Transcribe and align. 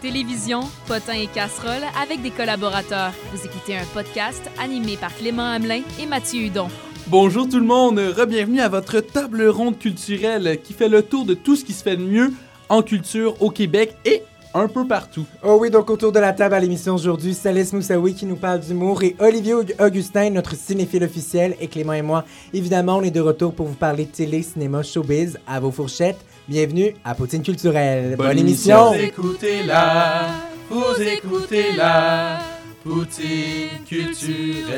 Télévision, 0.00 0.60
potins 0.86 1.14
et 1.14 1.26
casseroles 1.26 1.86
avec 2.00 2.22
des 2.22 2.30
collaborateurs. 2.30 3.12
Vous 3.32 3.46
écoutez 3.46 3.76
un 3.76 3.84
podcast 3.94 4.42
animé 4.58 4.96
par 4.96 5.14
Clément 5.14 5.44
Hamelin 5.44 5.82
et 6.00 6.06
Mathieu 6.06 6.42
Hudon. 6.42 6.68
Bonjour 7.06 7.48
tout 7.48 7.58
le 7.58 7.64
monde, 7.64 7.98
re-bienvenue 7.98 8.60
à 8.60 8.68
votre 8.68 9.00
table 9.00 9.46
ronde 9.48 9.78
culturelle 9.78 10.58
qui 10.62 10.74
fait 10.74 10.88
le 10.88 11.02
tour 11.02 11.24
de 11.24 11.34
tout 11.34 11.56
ce 11.56 11.64
qui 11.64 11.72
se 11.72 11.82
fait 11.82 11.96
de 11.96 12.02
mieux 12.02 12.32
en 12.68 12.82
culture 12.82 13.40
au 13.42 13.50
Québec 13.50 13.96
et 14.04 14.22
un 14.52 14.68
peu 14.68 14.86
partout. 14.86 15.24
Oh 15.42 15.58
oui, 15.60 15.70
donc 15.70 15.90
autour 15.90 16.12
de 16.12 16.18
la 16.18 16.32
table 16.32 16.54
à 16.54 16.60
l'émission 16.60 16.94
aujourd'hui, 16.94 17.34
Salis 17.34 17.70
Moussaoui 17.72 18.14
qui 18.14 18.26
nous 18.26 18.36
parle 18.36 18.60
d'humour 18.60 19.02
et 19.02 19.16
Olivier 19.18 19.54
Augustin, 19.78 20.30
notre 20.30 20.56
cinéphile 20.56 21.04
officiel, 21.04 21.56
et 21.60 21.68
Clément 21.68 21.92
et 21.92 22.02
moi. 22.02 22.24
Évidemment, 22.52 22.96
on 22.96 23.02
est 23.02 23.10
de 23.10 23.20
retour 23.20 23.54
pour 23.54 23.66
vous 23.66 23.74
parler 23.74 24.04
de 24.04 24.10
télé, 24.10 24.42
cinéma, 24.42 24.82
showbiz, 24.82 25.38
à 25.46 25.60
vos 25.60 25.70
fourchettes. 25.70 26.24
Bienvenue 26.48 26.94
à 27.04 27.16
Poutine 27.16 27.42
Culturelle. 27.42 28.14
Bonne, 28.16 28.38
émission. 28.38 28.92
Vous 28.92 29.00
écoutez 29.00 29.64
là, 29.64 30.28
vous 30.70 31.02
écoutez 31.02 31.72
là, 31.76 32.38
Poutine 32.84 33.84
Culturelle. 33.84 34.76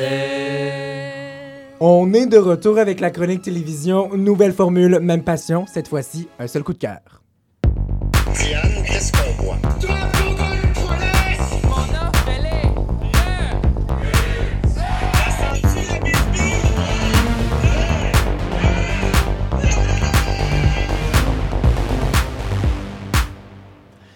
On 1.79 2.11
est 2.13 2.25
de 2.25 2.39
retour 2.39 2.79
avec 2.79 2.99
la 2.99 3.11
chronique 3.11 3.43
télévision, 3.43 4.09
nouvelle 4.17 4.53
formule, 4.53 4.97
même 4.99 5.23
passion, 5.23 5.65
cette 5.71 5.87
fois-ci 5.87 6.27
un 6.39 6.47
seul 6.47 6.63
coup 6.63 6.73
de 6.73 6.79
cœur. 6.79 7.21
Diane, 8.33 8.83
qu'est-ce 8.87 9.11
qu'on 9.11 9.43
voit? 9.43 9.59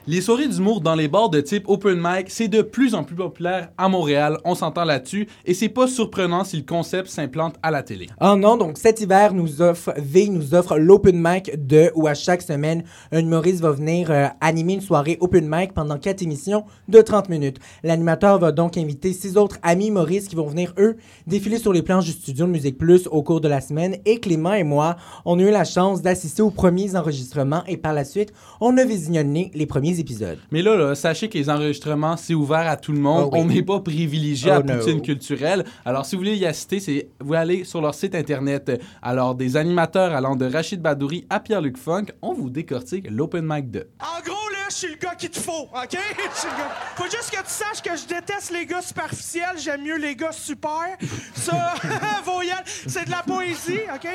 Les 0.06 0.20
soirées 0.20 0.50
d'humour 0.50 0.82
dans 0.82 0.96
les 0.96 1.08
bars 1.08 1.30
de 1.30 1.40
type 1.40 1.70
open 1.70 1.98
mic, 1.98 2.30
c'est 2.30 2.50
de 2.50 2.62
plus 2.62 2.94
en 2.94 3.06
plus 3.06 3.16
populaire 3.16 3.70
à 3.78 3.88
Montréal, 3.88 4.38
on 4.44 4.54
s'entend 4.54 4.84
là-dessus, 4.84 5.30
et 5.46 5.54
c'est 5.54 5.70
pas 5.70 5.88
surprenant 5.88 6.44
si 6.44 6.58
le 6.58 6.64
concept 6.64 7.08
s'implante 7.08 7.56
à 7.64 7.72
la 7.72 7.84
télé. 7.84 8.08
Oh 8.20 8.36
non, 8.36 8.58
donc 8.58 8.78
cet 8.78 9.00
hiver, 9.00 9.34
nous 9.34 9.62
offre, 9.62 9.94
V 9.96 10.28
nous 10.28 10.56
offre 10.56 10.78
l'open 10.78 11.16
mic 11.18 11.66
de 11.68 11.90
où 11.96 12.06
à 12.06 12.16
chaque 12.16 12.42
semaine, 12.42 12.84
un 13.14 13.20
humoriste 13.20 13.62
va 13.62 13.72
venir 13.72 14.12
euh, 14.12 14.28
animer 14.42 14.74
une 14.74 14.82
soirée 14.82 15.18
open 15.22 15.48
mic 15.50 15.74
pendant 15.74 15.98
quatre 15.98 16.22
émissions 16.22 16.66
de 16.90 17.00
30 17.00 17.30
minutes. 17.30 17.60
L'animateur 17.82 18.40
va 18.40 18.52
donc 18.52 18.76
inviter 18.76 19.14
six 19.14 19.38
autres 19.38 19.58
amis 19.64 19.88
humoristes 19.88 20.28
qui 20.28 20.36
vont 20.36 20.48
venir, 20.48 20.74
eux, 20.80 20.98
défiler 21.28 21.60
sur 21.60 21.72
les 21.72 21.82
planches 21.82 22.04
du 22.04 22.12
studio 22.12 22.46
de 22.46 22.52
Musique 22.52 22.78
Plus 22.78 23.08
au 23.08 23.24
cours 23.24 23.40
de 23.40 23.48
la 23.48 23.62
semaine. 23.62 23.96
Et 24.04 24.20
Clément 24.20 24.52
et 24.52 24.66
moi, 24.66 24.98
on 25.24 25.40
a 25.40 25.44
eu 25.44 25.52
la 25.52 25.64
chance 25.64 26.02
d'assister 26.02 26.42
aux 26.42 26.52
premiers 26.52 26.98
enregistrements 26.98 27.64
et 27.70 27.78
par 27.78 27.94
la 27.94 28.04
suite, 28.04 28.34
on 28.60 28.78
a 28.78 28.84
visionné 28.84 29.50
les 29.54 29.66
premiers 29.66 29.93
épisodes. 30.00 30.38
Mais 30.52 30.62
là, 30.62 30.76
là, 30.76 30.96
sachez 30.96 31.30
que 31.30 31.38
les 31.38 31.50
enregistrements, 31.50 32.18
c'est 32.18 32.34
ouvert 32.34 32.68
à 32.68 32.78
tout 32.78 32.92
le 32.92 33.00
monde. 33.00 33.26
Oh 33.28 33.30
oui. 33.34 33.40
On 33.42 33.46
n'est 33.46 33.64
pas 33.64 33.80
privilégié 33.80 34.52
Oh 34.54 34.60
à 34.60 34.64
no. 34.64 34.80
Poutine 34.80 35.02
culturelle. 35.02 35.64
Alors, 35.86 36.06
si 36.06 36.16
vous 36.16 36.22
voulez 36.22 36.36
y 36.36 36.46
assister, 36.46 36.80
c'est 36.80 37.08
vous 37.20 37.34
allez 37.34 37.64
sur 37.64 37.82
leur 37.82 37.94
site 37.96 38.16
internet. 38.16 38.72
Alors, 39.02 39.36
des 39.36 39.58
animateurs 39.58 40.14
allant 40.14 40.36
de 40.36 40.46
Rachid 40.46 40.82
Badouri 40.82 41.26
à 41.30 41.40
Pierre-Luc 41.40 41.78
Funk, 41.78 42.06
on 42.22 42.34
vous 42.34 42.50
décortique 42.50 43.08
l'open 43.10 43.46
mic 43.48 43.70
2. 43.72 43.88
En 44.00 44.22
gros, 44.24 44.50
là, 44.52 44.58
je 44.70 44.76
suis 44.76 44.88
le 44.90 44.96
gars 44.98 45.16
qu'il 45.16 45.30
te 45.30 45.40
faut, 45.40 45.64
OK? 45.64 45.72
Je 45.92 46.40
suis 46.40 46.48
le 46.50 46.58
gars- 46.58 46.72
Faut 46.96 47.04
juste 47.04 47.30
que 47.32 47.38
tu 47.38 47.44
saches 47.48 47.82
que 47.84 47.96
je 47.96 48.08
déteste 48.08 48.52
les 48.52 48.66
gars 48.66 48.82
superficiels, 48.82 49.58
j'aime 49.58 49.84
mieux 49.84 49.98
les 49.98 50.16
gars 50.16 50.32
super. 50.32 50.98
Ça, 51.36 51.74
voyelle, 52.26 52.64
c'est 52.66 53.06
de 53.06 53.12
la 53.12 53.22
poésie, 53.26 53.80
OK? 53.94 54.08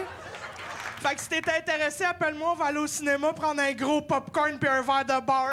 Fait 1.01 1.15
que 1.15 1.21
si 1.21 1.29
t'es 1.29 1.37
intéressé, 1.37 2.03
appelle-moi, 2.05 2.49
on 2.55 2.59
va 2.59 2.67
aller 2.67 2.79
au 2.79 2.87
cinéma 2.89 3.33
prendre 3.33 3.61
un 3.61 3.73
gros 3.73 4.01
popcorn 4.03 4.59
puis 4.59 4.69
un 4.69 4.83
verre 4.83 5.05
de 5.05 5.25
bar. 5.25 5.49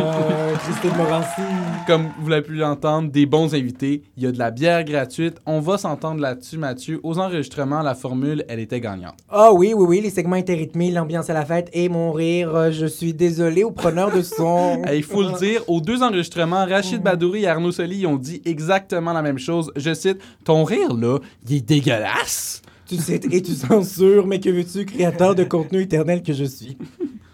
Euh, 0.00 0.56
Christine 0.64 0.96
Morancy. 0.96 1.42
Comme 1.86 2.10
vous 2.18 2.28
l'avez 2.28 2.42
pu 2.42 2.54
l'entendre, 2.54 3.08
des 3.08 3.24
bons 3.24 3.54
invités. 3.54 4.02
Il 4.16 4.24
y 4.24 4.26
a 4.26 4.32
de 4.32 4.38
la 4.38 4.50
bière 4.50 4.82
gratuite. 4.82 5.36
On 5.46 5.60
va 5.60 5.78
s'entendre 5.78 6.20
là-dessus, 6.20 6.58
Mathieu. 6.58 6.98
Aux 7.04 7.20
enregistrements, 7.20 7.82
la 7.82 7.94
formule, 7.94 8.44
elle 8.48 8.58
était 8.58 8.80
gagnante. 8.80 9.14
Ah 9.30 9.52
oui, 9.52 9.74
oui, 9.76 9.86
oui, 9.88 10.00
les 10.00 10.10
segments 10.10 10.36
étaient 10.36 10.54
rythmés, 10.54 10.90
l'ambiance 10.90 11.30
à 11.30 11.34
la 11.34 11.44
fête 11.44 11.70
et 11.72 11.88
mon 11.88 12.10
rire. 12.10 12.54
Euh, 12.56 12.70
Je 12.72 12.86
suis 12.86 13.14
désolé 13.14 13.62
aux 13.62 13.70
preneurs 13.70 14.10
de 14.10 14.22
son. 14.22 14.82
Il 14.92 15.04
faut 15.04 15.22
le 15.22 15.38
dire, 15.38 15.62
aux 15.68 15.80
deux 15.80 16.02
enregistrements, 16.02 16.66
Rachid 16.66 17.00
Badouri 17.00 17.44
et 17.44 17.48
Arnaud 17.48 17.70
Soli 17.72 18.06
ont 18.06 18.16
dit 18.16 18.42
exactement 18.44 19.12
la 19.12 19.22
même 19.22 19.38
chose. 19.38 19.70
Je 19.76 19.94
cite 19.94 20.18
Ton 20.44 20.64
rire, 20.64 20.94
là, 20.94 21.18
il 21.48 21.58
est 21.58 21.60
dégueulasse. 21.60 22.60
Tu 22.86 22.96
sais, 22.96 23.20
et 23.30 23.42
tu 23.42 23.52
censures, 23.52 24.26
mais 24.26 24.40
que 24.40 24.50
veux-tu, 24.50 24.84
créateur 24.84 25.34
de 25.34 25.44
contenu 25.44 25.82
éternel 25.82 26.22
que 26.22 26.32
je 26.32 26.44
suis? 26.44 26.76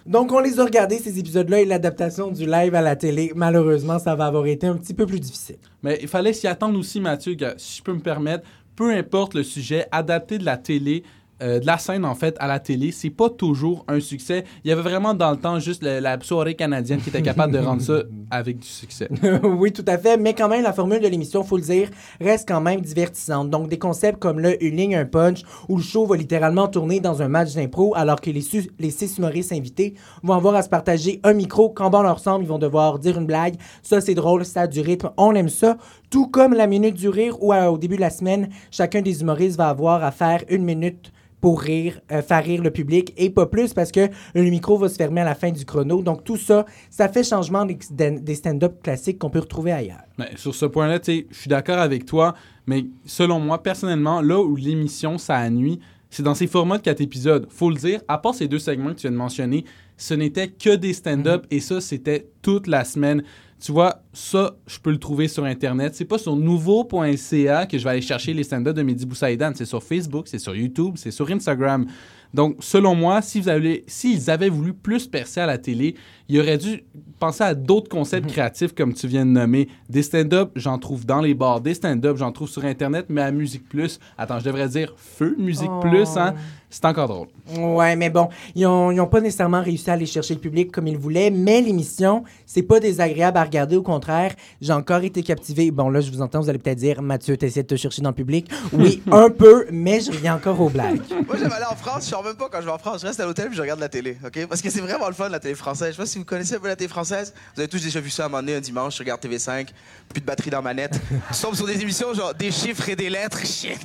Donc, 0.07 0.33
on 0.33 0.41
les 0.41 0.59
a 0.59 0.65
regardés, 0.65 0.99
ces 0.99 1.19
épisodes-là, 1.19 1.61
et 1.61 1.65
l'adaptation 1.65 2.31
du 2.31 2.47
live 2.47 2.75
à 2.75 2.81
la 2.81 2.97
télé, 2.97 3.33
malheureusement, 3.35 3.99
ça 3.99 4.15
va 4.15 4.27
avoir 4.27 4.47
été 4.47 4.67
un 4.67 4.77
petit 4.77 4.95
peu 4.95 5.07
plus 5.07 5.21
difficile. 5.21 5.59
Mais 5.83 5.99
il 6.03 6.09
fallait 6.09 6.33
s'y 6.33 6.47
attendre 6.47 6.79
aussi, 6.79 7.01
Mathieu, 7.01 7.35
que, 7.35 7.55
si 7.57 7.79
je 7.79 7.83
peux 7.83 7.93
me 7.93 8.01
permettre, 8.01 8.45
peu 8.77 8.93
importe 8.93 9.35
le 9.35 9.43
sujet, 9.43 9.87
adapter 9.93 10.39
de 10.39 10.45
la 10.45 10.57
télé, 10.57 11.03
euh, 11.43 11.59
de 11.61 11.67
la 11.67 11.79
scène 11.79 12.05
en 12.05 12.15
fait 12.15 12.37
à 12.41 12.47
la 12.47 12.59
télé, 12.61 12.91
c'est 12.93 13.11
pas 13.11 13.31
toujours 13.31 13.85
un 13.89 14.01
succès. 14.01 14.45
Il 14.65 14.69
y 14.69 14.73
avait 14.73 14.83
vraiment 14.83 15.15
dans 15.15 15.31
le 15.31 15.37
temps 15.37 15.59
juste 15.59 15.83
le- 15.83 15.99
la 16.01 16.19
soirée 16.21 16.55
canadienne 16.55 17.01
qui 17.01 17.09
était 17.09 17.23
capable 17.23 17.53
de 17.53 17.59
rendre 17.59 17.83
ça 17.83 18.03
avec 18.31 18.59
du 18.59 18.67
succès. 18.69 19.09
oui, 19.43 19.73
tout 19.73 19.85
à 19.87 19.99
fait, 19.99 20.17
mais 20.17 20.35
quand 20.35 20.49
même, 20.49 20.63
la 20.63 20.73
formule 20.73 21.01
de 21.01 21.09
l'émission, 21.09 21.43
faut 21.45 21.57
le 21.57 21.63
dire, 21.63 21.89
reste 22.21 22.47
quand 22.49 22.61
même 22.61 22.81
divertissante. 22.81 23.51
Donc, 23.51 23.69
des 23.69 23.79
concepts 23.79 24.19
comme 24.19 24.41
le 24.41 24.63
une 24.63 24.77
ligne, 24.77 24.97
un 24.97 25.05
punch, 25.07 25.43
où 25.69 25.77
le 25.77 25.83
show 25.83 26.07
va 26.07 26.17
littéralement 26.17 26.69
tourner 26.69 27.01
dans 27.01 27.23
un 27.23 27.29
match 27.29 27.55
d'impro, 27.55 27.95
alors 27.97 28.21
que 28.21 28.31
les, 28.31 28.41
su- 28.43 28.71
les 28.79 28.91
six 28.91 29.19
humoristes 29.19 29.53
invités 29.53 29.95
vont 30.23 30.35
avoir 30.35 30.55
à 30.55 30.63
se 30.63 30.69
partager 30.69 31.21
un 31.25 31.33
micro. 31.33 31.71
Quand 31.71 31.91
bon 31.91 32.03
leur 32.03 32.19
semble, 32.19 32.45
ils 32.45 32.49
vont 32.49 32.59
devoir 32.59 32.99
dire 32.99 33.19
une 33.19 33.27
blague. 33.27 33.55
Ça, 33.83 34.01
c'est 34.01 34.15
drôle, 34.15 34.45
ça 34.45 34.63
a 34.63 34.67
du 34.67 34.81
rythme, 34.81 35.11
on 35.17 35.35
aime 35.35 35.49
ça. 35.49 35.77
Tout 36.11 36.27
comme 36.29 36.55
la 36.55 36.67
minute 36.67 36.95
du 36.95 37.09
rire, 37.09 37.37
où 37.43 37.53
euh, 37.53 37.67
au 37.67 37.79
début 37.79 37.97
de 37.97 38.01
la 38.01 38.11
semaine, 38.11 38.49
chacun 38.71 39.01
des 39.01 39.21
humoristes 39.21 39.57
va 39.57 39.69
avoir 39.69 40.03
à 40.05 40.11
faire 40.11 40.43
une 40.49 40.65
minute 40.65 41.13
pour 41.41 41.61
rire, 41.61 42.01
euh, 42.13 42.23
faire 42.23 42.45
rire 42.45 42.63
le 42.63 42.71
public 42.71 43.13
et 43.17 43.31
pas 43.31 43.47
plus 43.47 43.73
parce 43.73 43.93
que 43.93 44.09
le 44.35 44.43
micro 44.43 44.77
va 44.77 44.89
se 44.89 44.97
fermer 44.97 45.23
à 45.23 45.25
la 45.25 45.35
fin 45.35 45.51
du 45.51 45.65
chrono. 45.65 46.03
Donc 46.03 46.25
tout 46.25 46.37
ça, 46.37 46.67
ça 46.91 47.09
fait 47.09 47.25
changement 47.25 47.67
des, 47.67 48.35
stand-up 48.35 48.83
classiques 48.83 49.19
qu'on 49.19 49.31
peut 49.31 49.41
retrouver 49.41 49.73
ailleurs. 49.73 50.03
Mais 50.19 50.31
sur 50.37 50.55
ce 50.55 50.67
point-là, 50.67 50.99
tu 50.99 51.13
sais, 51.13 51.27
je 51.31 51.37
suis 51.37 51.49
d'accord 51.49 51.79
avec 51.79 52.05
toi, 52.05 52.35
mais 52.67 52.87
selon 53.05 53.41
moi, 53.41 53.63
personnellement, 53.63 54.21
là 54.21 54.41
où 54.41 54.57
l'émission, 54.57 55.19
ça 55.19 55.49
nuit, 55.51 55.81
c'est 56.11 56.23
dans 56.23 56.35
ces 56.35 56.47
formats 56.47 56.79
de 56.79 56.83
quatre 56.83 57.01
épisodes. 57.01 57.47
Faut 57.51 57.71
le 57.71 57.77
dire, 57.77 58.01
à 58.09 58.19
part 58.19 58.35
ces 58.35 58.49
deux 58.49 58.59
segments 58.59 58.91
que 58.91 58.97
tu 58.97 59.03
viens 59.03 59.13
de 59.13 59.17
mentionner, 59.17 59.65
ce 59.97 60.15
n'était 60.15 60.49
que 60.49 60.75
des 60.75 60.93
stand-up 60.93 61.47
et 61.51 61.61
ça, 61.61 61.81
c'était 61.81 62.27
toute 62.43 62.67
la 62.67 62.85
semaine. 62.85 63.23
Tu 63.61 63.73
vois, 63.73 64.03
ça, 64.15 64.57
je 64.67 64.79
peux 64.79 64.91
le 64.91 64.99
trouver 64.99 65.29
sur 65.29 65.45
Internet. 65.45 65.95
C'est 65.95 66.07
pas 66.07 66.17
sur 66.17 66.35
nouveau.ca 66.35 67.67
que 67.67 67.77
je 67.77 67.85
vais 67.85 67.91
aller 67.91 68.01
chercher 68.01 68.33
les 68.33 68.43
stand-up 68.43 68.75
de 68.75 68.83
Mehdi 68.83 69.05
Boussaïdan. 69.05 69.53
C'est 69.55 69.67
sur 69.67 69.83
Facebook, 69.83 70.29
c'est 70.29 70.39
sur 70.39 70.55
YouTube, 70.55 70.95
c'est 70.97 71.11
sur 71.11 71.31
Instagram. 71.31 71.87
Donc, 72.35 72.57
selon 72.61 72.95
moi, 72.95 73.23
si 73.23 73.43
s'ils 73.87 74.31
avaient 74.31 74.49
voulu 74.49 74.73
plus 74.73 75.07
percer 75.07 75.41
à 75.41 75.47
la 75.47 75.59
télé, 75.59 75.95
ils 76.29 76.39
auraient 76.41 76.59
dû 76.59 76.85
penser 77.19 77.43
à 77.43 77.55
d'autres 77.55 77.89
concepts 77.89 78.29
créatifs 78.31 78.75
comme 78.75 78.95
tu 78.95 79.07
viens 79.09 79.27
de 79.27 79.31
nommer. 79.31 79.69
Des 79.89 80.03
stand-up, 80.03 80.53
j'en 80.55 80.79
trouve 80.79 81.05
dans 81.05 81.21
les 81.21 81.35
bars. 81.35 81.61
Des 81.61 81.75
stand-up, 81.75 82.17
j'en 82.17 82.33
trouve 82.33 82.49
sur 82.49 82.65
Internet, 82.65 83.07
mais 83.09 83.21
à 83.21 83.31
Musique 83.33 83.69
Plus. 83.69 83.99
Attends, 84.17 84.39
je 84.39 84.45
devrais 84.45 84.69
dire 84.69 84.95
Feu 84.97 85.35
Musique 85.39 85.71
Oh. 85.71 85.81
Plus, 85.81 86.17
hein? 86.17 86.35
C'est 86.73 86.85
encore 86.85 87.09
drôle. 87.09 87.27
Ouais, 87.59 87.97
mais 87.97 88.11
bon, 88.11 88.29
ils 88.55 88.65
ont, 88.65 88.93
ils 88.93 89.01
ont 89.01 89.09
pas 89.09 89.21
nécessairement 89.21 89.61
réussi 89.61 89.91
à 89.91 89.95
aller 89.95 90.07
chercher 90.07 90.35
le 90.35 90.41
public 90.41 90.71
comme 90.71 90.87
ils 90.87 90.97
voulaient, 90.97 91.31
mais 91.31 91.61
l'émission, 91.61 92.23
c'est 92.47 92.63
pas 92.63 92.79
désagréable 92.79 93.39
à 93.39 93.43
regarder, 93.43 93.75
au 93.75 93.83
contraire, 93.83 94.35
j'ai 94.61 94.73
encore 94.73 95.03
été 95.03 95.23
captivé. 95.25 95.73
Bon, 95.73 95.91
là, 95.91 96.01
je 96.01 96.13
vous 96.13 96.23
entends, 96.23 96.41
vous 96.41 96.49
allez 96.49 96.61
peut-être 96.61 96.79
dire, 96.79 97.03
Mathieu, 97.03 97.37
t'essaies 97.37 97.65
de 97.65 97.69
te 97.69 97.75
chercher 97.77 98.03
dans 98.03 98.11
le 98.11 98.15
public. 98.15 98.49
Oui, 98.73 99.03
un 99.11 99.31
peu, 99.31 99.67
mais 99.73 100.01
je 100.01 100.13
reviens 100.13 100.37
encore 100.37 100.61
aux 100.61 100.69
blagues. 100.71 101.01
Moi, 101.27 101.37
j'aime 101.37 101.51
aller 101.53 101.65
en 101.69 101.75
France. 101.75 102.09
Je 102.21 102.25
sors 102.25 102.35
même 102.35 102.37
pas 102.37 102.51
quand 102.51 102.61
je 102.61 102.67
vais 102.67 102.73
en 102.73 102.79
France. 102.79 103.01
Je 103.01 103.07
reste 103.07 103.19
à 103.21 103.25
l'hôtel 103.25 103.47
puis 103.47 103.57
je 103.57 103.63
regarde 103.63 103.81
la 103.81 103.89
télé, 103.89 104.19
OK? 104.23 104.47
Parce 104.47 104.61
que 104.61 104.69
c'est 104.69 104.83
vraiment 104.83 105.09
le 105.09 105.15
fun, 105.15 105.31
la 105.31 105.41
télé 105.41 105.55
française. 105.55 105.89
Je 105.89 105.93
sais 105.93 106.03
pas 106.03 106.07
si 106.07 106.19
vous 106.19 106.27
connaissez 106.27 106.55
un 106.55 106.59
peu 106.61 106.69
la 106.69 106.77
télé 106.77 106.89
française. 106.89 107.33
Vous 107.55 107.61
avez 107.63 107.69
tous 107.69 107.83
déjà 107.83 107.99
vu 107.99 108.11
ça 108.11 108.25
à 108.25 108.27
un 108.27 108.29
moment 108.29 108.43
donné, 108.43 108.57
un 108.57 108.61
dimanche. 108.61 108.97
Je 108.97 108.99
regarde 108.99 109.23
TV5, 109.23 109.69
plus 110.11 110.21
de 110.21 110.27
batterie 110.27 110.51
dans 110.51 110.61
ma 110.61 110.75
manette. 110.75 111.01
Tu 111.33 111.41
tombes 111.41 111.55
sur 111.57 111.67
des 111.67 111.81
émissions 111.81 112.13
genre 112.13 112.35
des 112.35 112.51
chiffres 112.51 112.87
et 112.91 112.97
des 112.97 113.09
lettres. 113.09 113.41
Shit! 113.47 113.81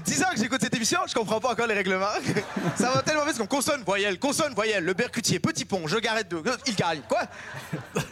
10 0.00 0.22
ans 0.22 0.26
que 0.34 0.40
j'écoute 0.40 0.58
cette 0.60 0.74
émission, 0.74 0.98
je 1.08 1.14
comprends 1.14 1.38
pas 1.38 1.52
encore 1.52 1.66
les 1.66 1.74
règlements. 1.74 2.06
Ça 2.76 2.90
va 2.90 3.02
tellement 3.02 3.24
vite 3.24 3.38
comme 3.38 3.46
consonne, 3.46 3.82
voyelle, 3.86 4.18
consonne, 4.18 4.52
voyelle, 4.54 4.84
le 4.84 4.92
bercutier, 4.92 5.38
petit 5.38 5.64
pont, 5.64 5.86
je 5.86 5.96
garde 5.98 6.26
deux. 6.28 6.42
Il 6.66 6.74
gagne. 6.74 7.00
Quoi? 7.08 7.22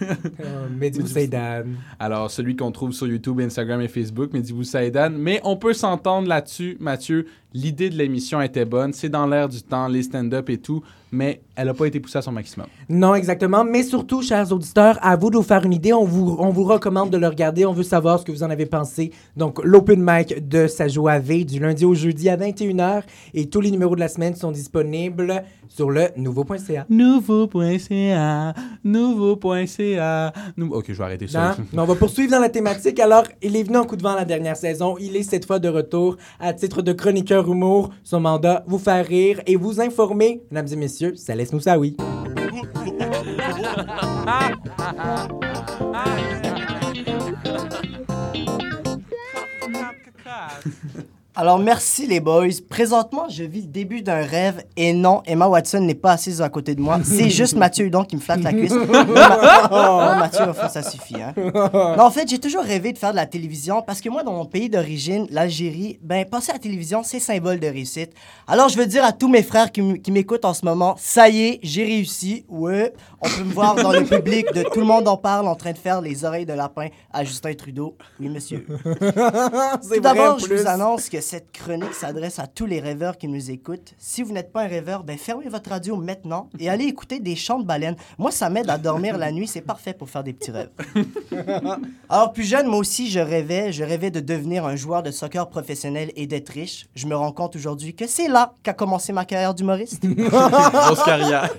Euh, 0.03 0.69
Mehdi 0.69 1.01
Boussaïdan. 1.01 1.65
Alors, 1.99 2.31
celui 2.31 2.57
qu'on 2.57 2.71
trouve 2.71 2.93
sur 2.93 3.07
YouTube, 3.07 3.41
Instagram 3.41 3.81
et 3.81 3.89
Facebook, 3.89 4.33
Mehdi 4.33 4.53
Boussaïdan. 4.53 5.11
Mais 5.11 5.41
on 5.45 5.57
peut 5.57 5.73
s'entendre 5.73 6.29
là-dessus, 6.29 6.77
Mathieu. 6.81 7.27
L'idée 7.55 7.91
de 7.91 7.97
l'émission 7.97 8.41
était 8.41 8.65
bonne. 8.65 8.93
C'est 8.93 9.11
dans 9.11 9.27
l'air 9.27 9.49
du 9.49 9.63
temps, 9.63 9.87
les 9.87 10.03
stand-up 10.03 10.49
et 10.49 10.59
tout. 10.59 10.83
Mais 11.11 11.43
elle 11.55 11.67
n'a 11.67 11.75
pas 11.75 11.85
été 11.85 12.01
poussée 12.01 12.19
à 12.19 12.23
son 12.23 12.33
maximum. 12.33 12.67
Non, 12.89 13.15
exactement. 13.15 13.65
Mais 13.65 13.83
surtout, 13.83 14.23
chers 14.23 14.51
auditeurs, 14.51 14.99
à 15.03 15.17
vous 15.17 15.29
de 15.29 15.37
vous 15.37 15.43
faire 15.43 15.65
une 15.65 15.75
idée. 15.75 15.93
On 15.93 16.05
vous, 16.05 16.37
on 16.39 16.49
vous 16.49 16.65
recommande 16.65 17.11
de 17.11 17.19
le 17.19 17.29
regarder. 17.29 17.67
On 17.67 17.75
veut 17.75 17.83
savoir 17.83 18.19
ce 18.21 18.25
que 18.25 18.33
vous 18.33 18.43
en 18.43 18.49
avez 18.49 18.65
pensé. 18.65 19.13
Donc, 19.37 19.63
l'open 19.63 20.03
mic 20.03 20.49
de 20.49 20.67
Sa 20.67 20.89
joue 20.89 21.09
à 21.09 21.19
V 21.19 21.45
du 21.45 21.61
lundi 21.61 21.72
lundi 21.73 21.85
au 21.85 21.95
jeudi 21.95 22.29
à 22.29 22.37
21h. 22.37 23.03
Et 23.35 23.49
tous 23.49 23.61
les 23.61 23.71
numéros 23.71 23.95
de 23.95 24.01
la 24.01 24.09
semaine 24.09 24.35
sont 24.35 24.51
disponibles 24.53 25.43
sur 25.69 25.91
le 25.91 26.09
nouveau.ca. 26.17 26.87
Nouveau.ca, 26.91 28.55
nouveau.ca. 28.85 30.33
Nou- 30.57 30.73
Ok, 30.75 30.85
je 30.89 30.93
vais 30.95 31.05
arrêter 31.05 31.27
ça. 31.29 31.51
Hein? 31.53 31.57
Mais 31.73 31.81
on 31.81 31.85
va 31.87 31.95
poursuivre 31.95 32.31
dans 32.31 32.41
la 32.41 32.49
thématique. 32.51 33.01
Alors, 33.01 33.25
il 33.43 33.57
est 33.57 33.63
venu 33.63 33.79
en 33.79 33.85
coup 33.85 33.97
de 33.97 34.03
vent 34.03 34.15
la 34.15 34.25
dernière 34.25 34.57
saison. 34.57 34.97
Il 35.01 35.17
est 35.17 35.23
cette 35.23 35.47
fois 35.47 35.59
de 35.59 35.69
retour 35.69 36.17
à 36.41 36.53
titre 36.53 36.83
de 36.83 36.93
chroniqueur 36.93 37.51
humour. 37.51 37.91
Son 38.05 38.21
mandat, 38.21 38.65
vous 38.67 38.79
faire 38.79 39.07
rire 39.07 39.41
et 39.47 39.57
vous 39.57 39.81
informer. 39.81 40.43
Mesdames 40.51 40.69
et 40.73 40.77
messieurs, 40.77 41.15
ça 41.17 41.35
laisse 41.35 41.53
nous 41.53 41.61
ça, 41.61 41.79
oui. 41.79 41.97
Alors, 51.35 51.59
merci 51.59 52.07
les 52.07 52.21
boys. 52.21 52.49
Présentement, 52.69 53.27
je 53.31 53.43
vis 53.45 53.63
le 53.63 53.69
début 53.69 54.03
d'un 54.03 54.23
rêve 54.23 54.65
et 54.77 54.93
non, 54.93 55.23
Emma 55.25 55.49
Watson 55.49 55.81
n'est 55.81 55.95
pas 55.95 56.13
assise 56.13 56.43
à 56.43 56.51
côté 56.51 56.75
de 56.75 56.81
moi. 56.83 57.01
C'est 57.03 57.31
juste 57.31 57.57
Mathieu 57.57 57.87
Hudon 57.87 58.05
qui 58.05 58.17
me 58.17 58.21
flatte 58.21 58.43
la 58.43 58.53
cuisse. 58.53 58.73
Non, 58.73 58.85
non, 59.07 60.19
Mathieu, 60.19 60.45
enfin, 60.47 60.69
ça 60.69 60.83
suffit. 60.83 61.17
Hein. 61.23 61.33
Non, 61.73 62.05
en 62.05 62.11
fait, 62.11 62.29
j'ai 62.29 62.39
toujours 62.39 62.63
rêvé 62.63 62.93
de 62.93 62.99
faire 62.99 63.13
de 63.13 63.17
la 63.17 63.25
télévision 63.25 63.81
parce 63.81 64.03
que 64.03 64.11
moi, 64.11 64.23
dans 64.23 64.33
mon 64.33 64.45
pays 64.45 64.69
d'origine, 64.69 65.27
l'Algérie, 65.31 65.99
ben, 66.03 66.27
passer 66.27 66.51
à 66.51 66.55
la 66.55 66.59
télévision, 66.59 67.03
c'est 67.03 67.19
symbole 67.19 67.61
de 67.61 67.67
réussite. 67.67 68.11
Alors, 68.47 68.69
je 68.69 68.77
veux 68.77 68.87
dire 68.87 69.05
à 69.05 69.13
tous 69.13 69.29
mes 69.29 69.43
frères 69.43 69.73
qui 69.73 70.11
m'écoutent 70.11 70.45
en 70.45 70.55
ce 70.55 70.67
moment, 70.67 70.97
ça 70.99 71.31
y 71.31 71.43
est, 71.43 71.61
j'ai 71.63 71.85
réussi. 71.85 72.45
Ouais, 72.49 72.93
on 73.23 73.29
peut 73.29 73.45
me 73.45 73.53
voir 73.53 73.77
dans 73.77 73.93
le 73.93 74.05
public 74.05 74.47
de 74.53 74.63
Tout 74.63 74.81
le 74.81 74.87
monde 74.87 75.07
en 75.07 75.17
parle 75.17 75.47
en 75.47 75.55
train 75.55 75.73
de 75.73 75.79
faire 75.79 76.01
les 76.01 76.25
oreilles 76.25 76.47
de 76.47 76.53
lapin 76.53 76.89
à 77.13 77.23
Justin 77.25 77.55
Trudeau. 77.55 77.97
Oui, 78.19 78.29
monsieur. 78.29 78.67
Tout 78.85 80.01
d'abord, 80.01 80.39
je 80.41 80.53
vous 80.53 80.67
annonce 80.67 81.09
que 81.09 81.21
cette 81.21 81.53
chronique 81.53 81.95
s'adresse 81.95 82.39
à 82.39 82.47
tous 82.47 82.67
les 82.67 82.81
rêveurs 82.81 83.17
qui 83.19 83.29
nous 83.29 83.51
écoutent. 83.51 83.95
Si 83.99 84.23
vous 84.23 84.33
n'êtes 84.33 84.53
pas 84.53 84.63
un 84.63 84.67
rêveur, 84.67 85.05
ben 85.05 85.17
fermez 85.17 85.49
votre 85.49 85.71
radio 85.71 85.97
maintenant 85.97 86.49
et 86.59 86.69
allez 86.69 86.85
écouter 86.85 87.21
des 87.21 87.37
chants 87.37 87.61
de 87.61 87.65
baleines. 87.65 87.97
Moi, 88.19 88.33
ça 88.33 88.51
m'aide 88.51 88.69
à 88.69 88.79
dormir 88.79 89.17
la 89.19 89.31
nuit. 89.31 89.47
C'est 89.47 89.61
parfait 89.61 89.95
pour 89.95 90.11
faire 90.11 90.25
des 90.25 90.33
petits 90.33 90.51
rêves. 90.51 90.71
Alors, 92.09 92.33
plus 92.33 92.45
jeune, 92.45 92.67
moi 92.67 92.79
aussi, 92.79 93.09
je 93.11 93.21
rêvais. 93.21 93.73
Je 93.73 93.85
rêvais 93.85 94.11
de 94.11 94.21
devenir 94.21 94.67
un 94.67 94.75
joueur 94.75 95.03
de 95.03 95.11
soccer 95.13 95.49
professionnel 95.49 96.11
et 96.17 96.27
d'être 96.27 96.49
riche. 96.49 96.87
Je 96.95 97.07
me 97.07 97.15
rends 97.15 97.33
compte 97.33 97.55
aujourd'hui 97.55 97.95
que 97.95 98.07
c'est 98.07 98.29
là 98.29 98.55
qu'a 98.63 98.73
commencé 98.73 99.13
ma 99.13 99.25
carrière 99.25 99.55
d'humoriste. 99.55 100.05
Grosse 100.07 101.05
carrière. 101.05 101.51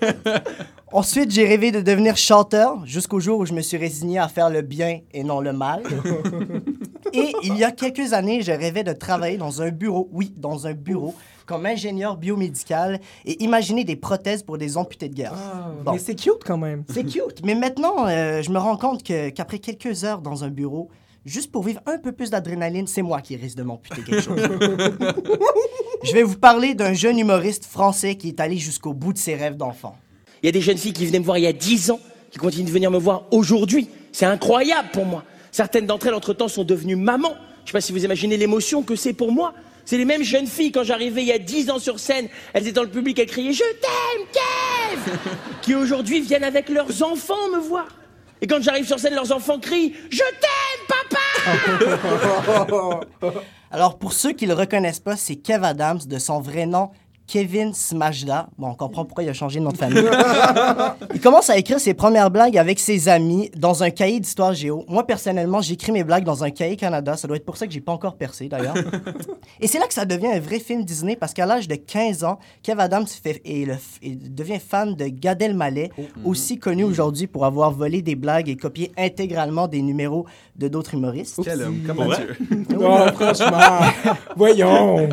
Ensuite, 0.94 1.31
j'ai 1.31 1.48
rêvé 1.48 1.72
de 1.72 1.81
devenir 1.81 2.16
chanteur 2.18 2.86
jusqu'au 2.86 3.19
jour 3.19 3.40
où 3.40 3.45
je 3.48 3.54
me 3.54 3.62
suis 3.62 3.78
résigné 3.78 4.19
à 4.19 4.28
faire 4.28 4.51
le 4.51 4.62
bien 4.62 5.00
et 5.12 5.24
non 5.24 5.42
le 5.42 5.51
mal. 5.51 5.81
et 7.13 7.34
il 7.42 7.57
y 7.57 7.63
a 7.63 7.72
quelques 7.72 8.13
années, 8.13 8.44
je 8.44 8.51
rêvais 8.51 8.84
de 8.84 8.94
travailler 8.94 9.38
dans 9.38 9.63
un 9.63 9.72
bureau, 9.72 10.07
oui, 10.12 10.31
dans 10.38 10.68
un 10.68 10.74
bureau, 10.74 11.16
comme 11.48 11.66
ingénieur 11.66 12.16
biomédical 12.16 13.00
et 13.25 13.44
imaginer 13.44 13.86
des 13.86 13.95
prothèses 13.95 14.44
pour 14.44 14.60
des 14.60 14.78
amputés 14.78 15.10
de 15.10 15.16
guerre. 15.16 15.34
Bon. 15.34 15.84
Ah, 15.88 15.92
Mais 15.94 15.98
c'est 15.98 16.13
cute 16.13 16.44
quand 16.45 16.60
même. 16.60 16.84
C'est 16.88 17.06
cute. 17.06 17.44
Mais 17.44 17.56
maintenant, 17.56 18.07
euh, 18.07 18.44
je 18.44 18.51
me 18.51 18.60
rends 18.60 18.78
compte 18.78 19.01
que, 19.01 19.30
qu'après 19.30 19.57
quelques 19.57 20.04
heures 20.04 20.22
dans 20.22 20.44
un 20.44 20.50
bureau, 20.50 20.92
juste 21.25 21.51
pour 21.51 21.63
vivre 21.63 21.81
un 21.88 21.98
peu 21.98 22.12
plus 22.12 22.30
d'adrénaline, 22.30 22.86
c'est 22.86 23.01
moi 23.01 23.22
qui 23.22 23.36
risque 23.36 23.57
de 23.57 23.63
m'amputer 23.63 24.04
quelque 24.04 24.22
chose. 24.22 24.39
je 26.04 26.13
vais 26.13 26.24
vous 26.24 26.38
parler 26.38 26.75
d'un 26.75 26.94
jeune 26.94 27.18
humoriste 27.18 27.66
français 27.66 28.16
qui 28.16 28.28
est 28.28 28.39
allé 28.39 28.57
jusqu'au 28.57 28.94
bout 28.94 29.12
de 29.12 29.18
ses 29.18 29.34
rêves 29.34 29.57
d'enfant. 29.57 29.96
Il 30.44 30.48
y 30.48 30.50
a 30.50 30.51
des 30.51 30.62
jeunes 30.62 30.78
filles 30.78 30.92
qui 30.92 31.06
venaient 31.06 31.19
me 31.19 31.25
voir 31.25 31.38
il 31.38 31.45
y 31.45 31.48
a 31.48 31.54
10 31.54 31.92
ans, 31.92 32.01
qui 32.30 32.38
continuent 32.38 32.66
de 32.66 32.72
venir 32.72 32.92
me 32.92 32.98
voir 32.98 33.24
aujourd'hui. 33.31 33.88
C'est 34.12 34.25
incroyable 34.25 34.90
pour 34.92 35.06
moi. 35.06 35.24
Certaines 35.54 35.86
d'entre 35.86 36.07
elles, 36.07 36.13
entre-temps, 36.13 36.50
sont 36.50 36.66
devenues 36.66 36.98
mamans. 36.98 37.36
Je 37.63 37.69
sais 37.69 37.74
pas 37.74 37.80
si 37.80 37.94
vous 37.94 38.04
imaginez 38.04 38.36
l'émotion 38.36 38.84
que 38.84 38.98
c'est 38.98 39.13
pour 39.13 39.31
moi. 39.31 39.54
C'est 39.86 39.98
les 39.98 40.04
mêmes 40.04 40.24
jeunes 40.24 40.48
filles, 40.48 40.74
quand 40.74 40.84
j'arrivais 40.84 41.22
il 41.22 41.28
y 41.28 41.31
a 41.31 41.40
10 41.40 41.69
ans 41.69 41.80
sur 41.80 41.98
scène, 41.98 42.28
elles 42.54 42.63
étaient 42.63 42.74
dans 42.74 42.84
le 42.84 42.90
public, 42.90 43.18
elles 43.19 43.28
criaient 43.28 43.54
«Je 43.54 43.63
t'aime, 43.63 44.28
Kev!» 44.34 45.18
qui 45.62 45.75
aujourd'hui 45.75 46.19
viennent 46.19 46.44
avec 46.44 46.68
leurs 46.68 47.04
enfants 47.04 47.50
me 47.54 47.60
voir. 47.60 47.88
Et 48.42 48.48
quand 48.48 48.62
j'arrive 48.62 48.86
sur 48.86 49.00
scène, 49.00 49.13
leurs 49.13 49.31
enfants 49.31 49.60
crient 49.60 49.94
«Je 50.10 50.18
t'aime, 50.18 50.98
papa!» 51.10 53.00
Alors, 53.72 53.98
pour 53.98 54.13
ceux 54.13 54.34
qui 54.34 54.46
le 54.46 54.54
reconnaissent 54.54 55.00
pas, 55.00 55.16
c'est 55.16 55.36
Kev 55.36 55.66
Adams, 55.66 56.00
de 56.06 56.19
son 56.19 56.39
vrai 56.42 56.66
nom, 56.66 56.92
Kevin 57.34 57.74
Smajda. 57.74 58.48
Bon, 58.60 58.68
on 58.68 58.76
comprend 58.76 59.06
pourquoi 59.06 59.24
il 59.24 59.30
a 59.30 59.34
changé 59.34 59.60
de 59.60 59.66
nom 59.66 59.72
de 59.72 59.78
famille. 59.78 60.04
il 61.16 61.20
commence 61.20 61.50
à 61.50 61.58
écrire 61.58 61.80
ses 61.80 61.96
premières 61.96 62.30
blagues 62.30 62.60
avec 62.60 62.78
ses 62.78 63.10
amis 63.10 63.50
dans 63.58 63.82
un 63.82 63.90
cahier 63.90 64.20
d'histoire 64.20 64.54
géo. 64.54 64.86
Moi, 64.88 65.08
personnellement, 65.08 65.60
j'écris 65.60 65.92
mes 65.92 66.04
blagues 66.04 66.26
dans 66.26 66.44
un 66.44 66.52
cahier 66.52 66.76
Canada. 66.76 67.18
Ça 67.18 67.28
doit 67.28 67.38
être 67.38 67.46
pour 67.46 67.58
ça 67.58 67.66
que 67.66 67.74
j'ai 67.74 67.82
pas 67.82 67.92
encore 67.92 68.18
percé, 68.18 68.50
d'ailleurs. 68.50 68.76
Et 69.60 69.66
c'est 69.68 69.80
là 69.80 69.88
que 69.88 69.96
ça 69.96 70.06
devient 70.06 70.28
un 70.28 70.40
vrai 70.40 70.60
film 70.60 70.84
Disney, 70.86 71.16
parce 71.16 71.34
qu'à 71.34 71.48
l'âge 71.48 71.68
de 71.68 71.74
15 71.74 72.24
ans, 72.24 72.38
Kev 72.62 72.80
Adams 72.80 73.08
fait, 73.08 73.42
et 73.46 73.66
le- 73.66 73.78
et 74.04 74.12
devient 74.16 74.60
fan 74.60 74.94
de 74.94 75.08
Gad 75.08 75.42
Elmaleh, 75.42 75.90
aussi 76.24 76.60
connu 76.60 76.84
aujourd'hui 76.84 77.26
pour 77.26 77.46
avoir 77.48 77.72
volé 77.72 78.04
des 78.04 78.14
blagues 78.16 78.48
et 78.48 78.56
copié 78.58 78.92
intégralement 78.96 79.68
des 79.68 79.82
numéros 79.82 80.28
de 80.56 80.68
d'autres 80.68 80.94
humoristes. 80.94 81.40
Quel 81.44 81.64
homme, 81.64 81.80
comme 81.88 82.08
Mathieu. 82.08 82.36
Oh, 82.80 82.98
franchement. 83.16 83.80
Voyons. 84.36 85.10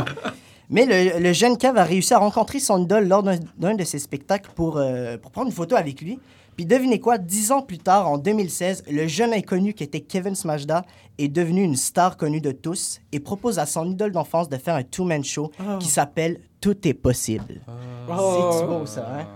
Mais 0.70 0.86
le, 0.86 1.18
le 1.20 1.32
jeune 1.32 1.58
Kev 1.58 1.76
a 1.78 1.84
réussi 1.84 2.14
à 2.14 2.18
rencontrer 2.18 2.60
son 2.60 2.80
idole 2.82 3.08
lors 3.08 3.22
d'un 3.22 3.74
de 3.74 3.84
ses 3.84 3.98
spectacles 3.98 4.50
pour, 4.54 4.76
euh, 4.76 5.18
pour 5.18 5.32
prendre 5.32 5.48
une 5.48 5.52
photo 5.52 5.74
avec 5.76 6.00
lui. 6.00 6.18
Puis 6.56 6.64
devinez 6.64 7.00
quoi, 7.00 7.18
dix 7.18 7.52
ans 7.52 7.62
plus 7.62 7.78
tard, 7.78 8.08
en 8.08 8.18
2016, 8.18 8.84
le 8.90 9.06
jeune 9.06 9.32
inconnu 9.32 9.72
qui 9.74 9.82
était 9.82 10.00
Kevin 10.00 10.34
Smajda 10.34 10.84
est 11.18 11.28
devenu 11.28 11.62
une 11.62 11.76
star 11.76 12.16
connue 12.16 12.40
de 12.40 12.52
tous 12.52 13.00
et 13.12 13.18
propose 13.18 13.58
à 13.58 13.66
son 13.66 13.90
idole 13.90 14.12
d'enfance 14.12 14.48
de 14.48 14.56
faire 14.56 14.74
un 14.74 14.82
two-man 14.82 15.24
show 15.24 15.50
qui 15.80 15.88
s'appelle 15.88 16.40
Tout 16.60 16.86
est 16.86 16.94
possible. 16.94 17.62
C'est 18.06 18.66
beau 18.66 18.86
ça, 18.86 19.08
hein? 19.12 19.26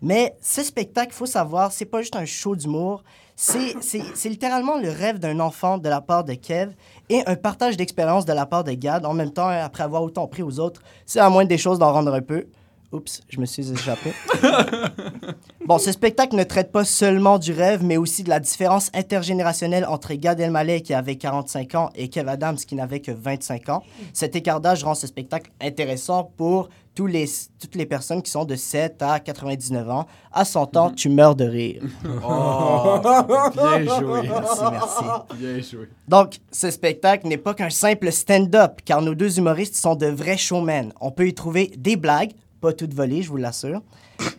Mais 0.00 0.36
ce 0.40 0.62
spectacle, 0.62 1.10
il 1.12 1.16
faut 1.16 1.26
savoir, 1.26 1.72
c'est 1.72 1.84
pas 1.84 2.02
juste 2.02 2.14
un 2.14 2.24
show 2.24 2.54
d'humour, 2.54 3.02
c'est 3.40 3.76
c'est- 3.80 4.02
c'est 4.14 4.28
littéralement 4.28 4.78
le 4.78 4.90
rêve 4.90 5.18
d'un 5.20 5.38
enfant 5.38 5.78
de 5.78 5.88
la 5.88 6.00
part 6.00 6.24
de 6.24 6.34
Kev 6.34 6.72
et 7.08 7.22
un 7.26 7.36
partage 7.36 7.76
d'expérience 7.76 8.24
de 8.24 8.32
la 8.32 8.46
part 8.46 8.64
de 8.64 8.72
Gad. 8.72 9.06
En 9.06 9.14
même 9.14 9.30
temps, 9.32 9.46
après 9.46 9.84
avoir 9.84 10.02
autant 10.02 10.26
pris 10.26 10.42
aux 10.42 10.58
autres, 10.58 10.82
c'est 11.06 11.20
à 11.20 11.30
moins 11.30 11.44
des 11.44 11.56
choses 11.56 11.78
d'en 11.78 11.92
rendre 11.92 12.12
un 12.12 12.20
peu. 12.20 12.46
Oups, 12.90 13.20
je 13.28 13.38
me 13.38 13.44
suis 13.46 13.70
échappé. 13.70 14.12
bon, 15.66 15.78
ce 15.78 15.92
spectacle 15.92 16.34
ne 16.36 16.42
traite 16.42 16.72
pas 16.72 16.84
seulement 16.84 17.38
du 17.38 17.52
rêve, 17.52 17.84
mais 17.84 17.96
aussi 17.98 18.22
de 18.24 18.30
la 18.30 18.40
différence 18.40 18.90
intergénérationnelle 18.94 19.84
entre 19.86 20.14
Gad 20.14 20.40
Elmaleh 20.40 20.80
qui 20.80 20.94
avait 20.94 21.16
45 21.16 21.74
ans 21.74 21.90
et 21.94 22.08
Kev 22.08 22.28
Adams 22.30 22.56
qui 22.56 22.74
n'avait 22.74 23.00
que 23.00 23.12
25 23.12 23.68
ans. 23.68 23.82
Cet 24.14 24.36
écartage 24.36 24.84
rend 24.84 24.94
ce 24.94 25.06
spectacle 25.06 25.50
intéressant 25.60 26.24
pour 26.36 26.70
tous 26.98 27.06
les, 27.06 27.26
toutes 27.60 27.76
les 27.76 27.86
personnes 27.86 28.20
qui 28.22 28.30
sont 28.32 28.44
de 28.44 28.56
7 28.56 29.00
à 29.02 29.20
99 29.20 29.88
ans. 29.88 30.06
À 30.32 30.44
100 30.44 30.76
ans, 30.76 30.90
tu 30.90 31.08
meurs 31.08 31.36
de 31.36 31.44
rire. 31.44 31.80
Oh, 32.30 32.98
bien 33.54 33.84
joué. 33.84 34.22
Merci, 34.28 34.62
merci. 34.72 35.04
Bien 35.36 35.60
joué. 35.60 35.88
Donc, 36.08 36.40
ce 36.50 36.72
spectacle 36.72 37.28
n'est 37.28 37.38
pas 37.38 37.54
qu'un 37.54 37.70
simple 37.70 38.10
stand-up, 38.10 38.80
car 38.84 39.00
nos 39.00 39.14
deux 39.14 39.38
humoristes 39.38 39.76
sont 39.76 39.94
de 39.94 40.06
vrais 40.06 40.36
showmen. 40.36 40.92
On 41.00 41.12
peut 41.12 41.28
y 41.28 41.34
trouver 41.34 41.70
des 41.78 41.94
blagues, 41.94 42.32
pas 42.60 42.72
toutes 42.72 42.94
volées, 42.94 43.22
je 43.22 43.28
vous 43.28 43.36
l'assure, 43.36 43.80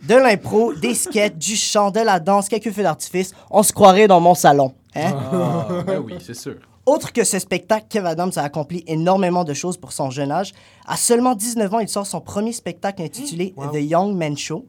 de 0.06 0.14
l'impro, 0.14 0.74
des 0.74 0.94
sketchs, 0.94 1.36
du 1.36 1.56
chant, 1.56 1.90
de 1.90 2.00
la 2.00 2.20
danse, 2.20 2.50
quelques 2.50 2.72
feux 2.72 2.82
d'artifice. 2.82 3.32
On 3.50 3.62
se 3.62 3.72
croirait 3.72 4.06
dans 4.06 4.20
mon 4.20 4.34
salon. 4.34 4.74
Hein? 4.94 5.14
Ah, 5.32 5.66
ben 5.86 6.02
oui, 6.04 6.16
c'est 6.20 6.34
sûr. 6.34 6.56
Autre 6.90 7.12
que 7.12 7.22
ce 7.22 7.38
spectacle, 7.38 7.86
Kev 7.88 8.04
Adams 8.04 8.32
a 8.34 8.42
accompli 8.42 8.82
énormément 8.88 9.44
de 9.44 9.54
choses 9.54 9.76
pour 9.76 9.92
son 9.92 10.10
jeune 10.10 10.32
âge. 10.32 10.52
À 10.88 10.96
seulement 10.96 11.36
19 11.36 11.74
ans, 11.74 11.78
il 11.78 11.88
sort 11.88 12.04
son 12.04 12.20
premier 12.20 12.52
spectacle 12.52 13.00
intitulé 13.00 13.54
The 13.72 13.76
Young 13.76 14.16
Man 14.16 14.36
Show. 14.36 14.66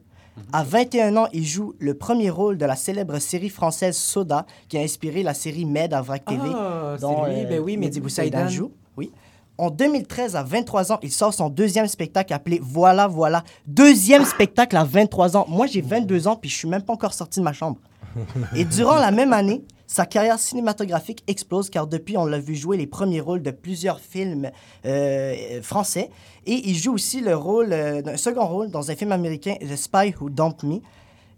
À 0.52 0.62
21 0.62 1.16
ans, 1.16 1.26
il 1.32 1.44
joue 1.44 1.74
le 1.80 1.94
premier 1.94 2.30
rôle 2.30 2.58
de 2.58 2.64
la 2.64 2.76
célèbre 2.76 3.18
série 3.18 3.48
française 3.48 3.96
Soda, 3.96 4.46
qui 4.68 4.78
a 4.78 4.82
inspiré 4.82 5.24
la 5.24 5.34
série 5.34 5.64
Med 5.64 5.92
à 5.92 6.00
VRAC 6.00 6.24
TV. 6.26 6.42
Ah, 6.54 6.94
c'est 6.94 7.00
dont, 7.00 7.24
lui, 7.24 7.44
ben 7.44 7.58
oui, 7.58 7.76
Mehdi 7.76 7.98
Boussaïdan. 7.98 8.46
joue. 8.46 8.70
Oui. 8.96 9.10
En 9.58 9.70
2013, 9.70 10.36
à 10.36 10.44
23 10.44 10.92
ans, 10.92 10.98
il 11.02 11.10
sort 11.10 11.34
son 11.34 11.48
deuxième 11.48 11.88
spectacle 11.88 12.32
appelé 12.32 12.60
Voilà, 12.62 13.08
voilà. 13.08 13.42
Deuxième 13.66 14.24
spectacle 14.24 14.76
à 14.76 14.84
23 14.84 15.36
ans. 15.36 15.46
Moi, 15.48 15.66
j'ai 15.66 15.80
22 15.80 16.28
ans, 16.28 16.36
puis 16.36 16.48
je 16.48 16.56
suis 16.56 16.68
même 16.68 16.82
pas 16.82 16.92
encore 16.92 17.14
sorti 17.14 17.40
de 17.40 17.44
ma 17.44 17.52
chambre. 17.52 17.78
Et 18.54 18.64
durant 18.64 18.96
la 18.96 19.10
même 19.10 19.32
année, 19.32 19.64
sa 19.92 20.06
carrière 20.06 20.38
cinématographique 20.38 21.22
explose 21.26 21.68
car 21.68 21.86
depuis, 21.86 22.16
on 22.16 22.24
l'a 22.24 22.38
vu 22.38 22.54
jouer 22.54 22.78
les 22.78 22.86
premiers 22.86 23.20
rôles 23.20 23.42
de 23.42 23.50
plusieurs 23.50 24.00
films 24.00 24.50
euh, 24.86 25.60
français. 25.60 26.08
Et 26.46 26.70
il 26.70 26.76
joue 26.76 26.94
aussi 26.94 27.20
le 27.20 27.36
rôle, 27.36 27.74
euh, 27.74 28.00
d'un 28.00 28.16
second 28.16 28.46
rôle 28.46 28.70
dans 28.70 28.90
un 28.90 28.96
film 28.96 29.12
américain, 29.12 29.54
The 29.60 29.76
Spy 29.76 30.14
Who 30.18 30.30
Dumped 30.30 30.66
Me. 30.66 30.80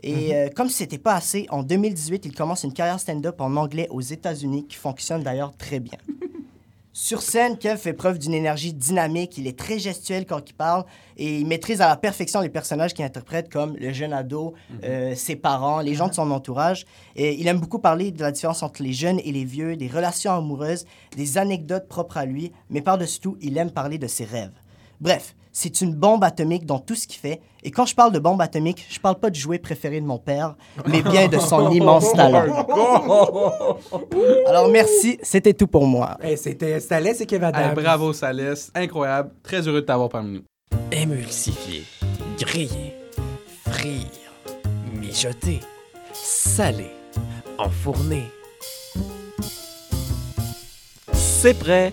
Et 0.04 0.36
euh, 0.36 0.50
comme 0.54 0.68
c'était 0.68 0.98
pas 0.98 1.16
assez, 1.16 1.46
en 1.50 1.64
2018, 1.64 2.26
il 2.26 2.32
commence 2.32 2.62
une 2.62 2.72
carrière 2.72 3.00
stand-up 3.00 3.40
en 3.40 3.56
anglais 3.56 3.88
aux 3.90 4.00
États-Unis 4.00 4.66
qui 4.68 4.76
fonctionne 4.76 5.24
d'ailleurs 5.24 5.56
très 5.56 5.80
bien. 5.80 5.98
Sur 6.96 7.22
scène, 7.22 7.58
Kev 7.58 7.76
fait 7.76 7.92
preuve 7.92 8.20
d'une 8.20 8.34
énergie 8.34 8.72
dynamique. 8.72 9.36
Il 9.36 9.48
est 9.48 9.58
très 9.58 9.80
gestuel 9.80 10.26
quand 10.26 10.48
il 10.48 10.52
parle 10.52 10.84
et 11.16 11.40
il 11.40 11.44
maîtrise 11.44 11.80
à 11.80 11.88
la 11.88 11.96
perfection 11.96 12.40
les 12.40 12.48
personnages 12.48 12.94
qu'il 12.94 13.04
interprète, 13.04 13.52
comme 13.52 13.76
le 13.76 13.92
jeune 13.92 14.12
ado, 14.12 14.54
euh, 14.84 15.12
ses 15.16 15.34
parents, 15.34 15.80
les 15.80 15.96
gens 15.96 16.06
de 16.06 16.14
son 16.14 16.30
entourage. 16.30 16.86
Et 17.16 17.34
il 17.34 17.48
aime 17.48 17.58
beaucoup 17.58 17.80
parler 17.80 18.12
de 18.12 18.22
la 18.22 18.30
différence 18.30 18.62
entre 18.62 18.80
les 18.80 18.92
jeunes 18.92 19.18
et 19.24 19.32
les 19.32 19.44
vieux, 19.44 19.74
des 19.74 19.88
relations 19.88 20.30
amoureuses, 20.30 20.86
des 21.16 21.36
anecdotes 21.36 21.88
propres 21.88 22.16
à 22.16 22.26
lui, 22.26 22.52
mais 22.70 22.80
par-dessus 22.80 23.18
tout, 23.18 23.36
il 23.40 23.58
aime 23.58 23.72
parler 23.72 23.98
de 23.98 24.06
ses 24.06 24.24
rêves. 24.24 24.54
Bref, 25.00 25.34
c'est 25.56 25.80
une 25.80 25.94
bombe 25.94 26.24
atomique 26.24 26.66
dans 26.66 26.80
tout 26.80 26.96
ce 26.96 27.06
qu'il 27.06 27.20
fait. 27.20 27.40
Et 27.62 27.70
quand 27.70 27.86
je 27.86 27.94
parle 27.94 28.10
de 28.12 28.18
bombe 28.18 28.40
atomique, 28.42 28.84
je 28.90 28.98
parle 28.98 29.14
pas 29.20 29.30
du 29.30 29.38
jouet 29.38 29.58
préféré 29.60 30.00
de 30.00 30.04
mon 30.06 30.18
père, 30.18 30.56
mais 30.88 31.00
bien 31.00 31.28
de 31.28 31.38
son 31.38 31.70
immense 31.72 32.12
talent. 32.12 32.66
Alors 34.48 34.68
merci, 34.68 35.18
c'était 35.22 35.54
tout 35.54 35.68
pour 35.68 35.86
moi. 35.86 36.18
Hey, 36.22 36.36
C'était 36.36 36.80
Stalès 36.80 37.20
et 37.20 37.26
Kev 37.26 37.44
Hey, 37.44 37.48
Adams. 37.54 37.74
bravo, 37.74 38.12
Salès. 38.12 38.70
Incroyable. 38.74 39.30
Très 39.44 39.66
heureux 39.66 39.80
de 39.80 39.86
t'avoir 39.86 40.08
parmi 40.08 40.32
nous. 40.38 40.42
Émulsifier, 40.90 41.84
griller, 42.38 42.94
frire, 43.70 43.96
mijoter, 45.00 45.60
saler, 46.12 46.90
enfourner. 47.58 48.24
C'est 51.12 51.54
prêt. 51.58 51.92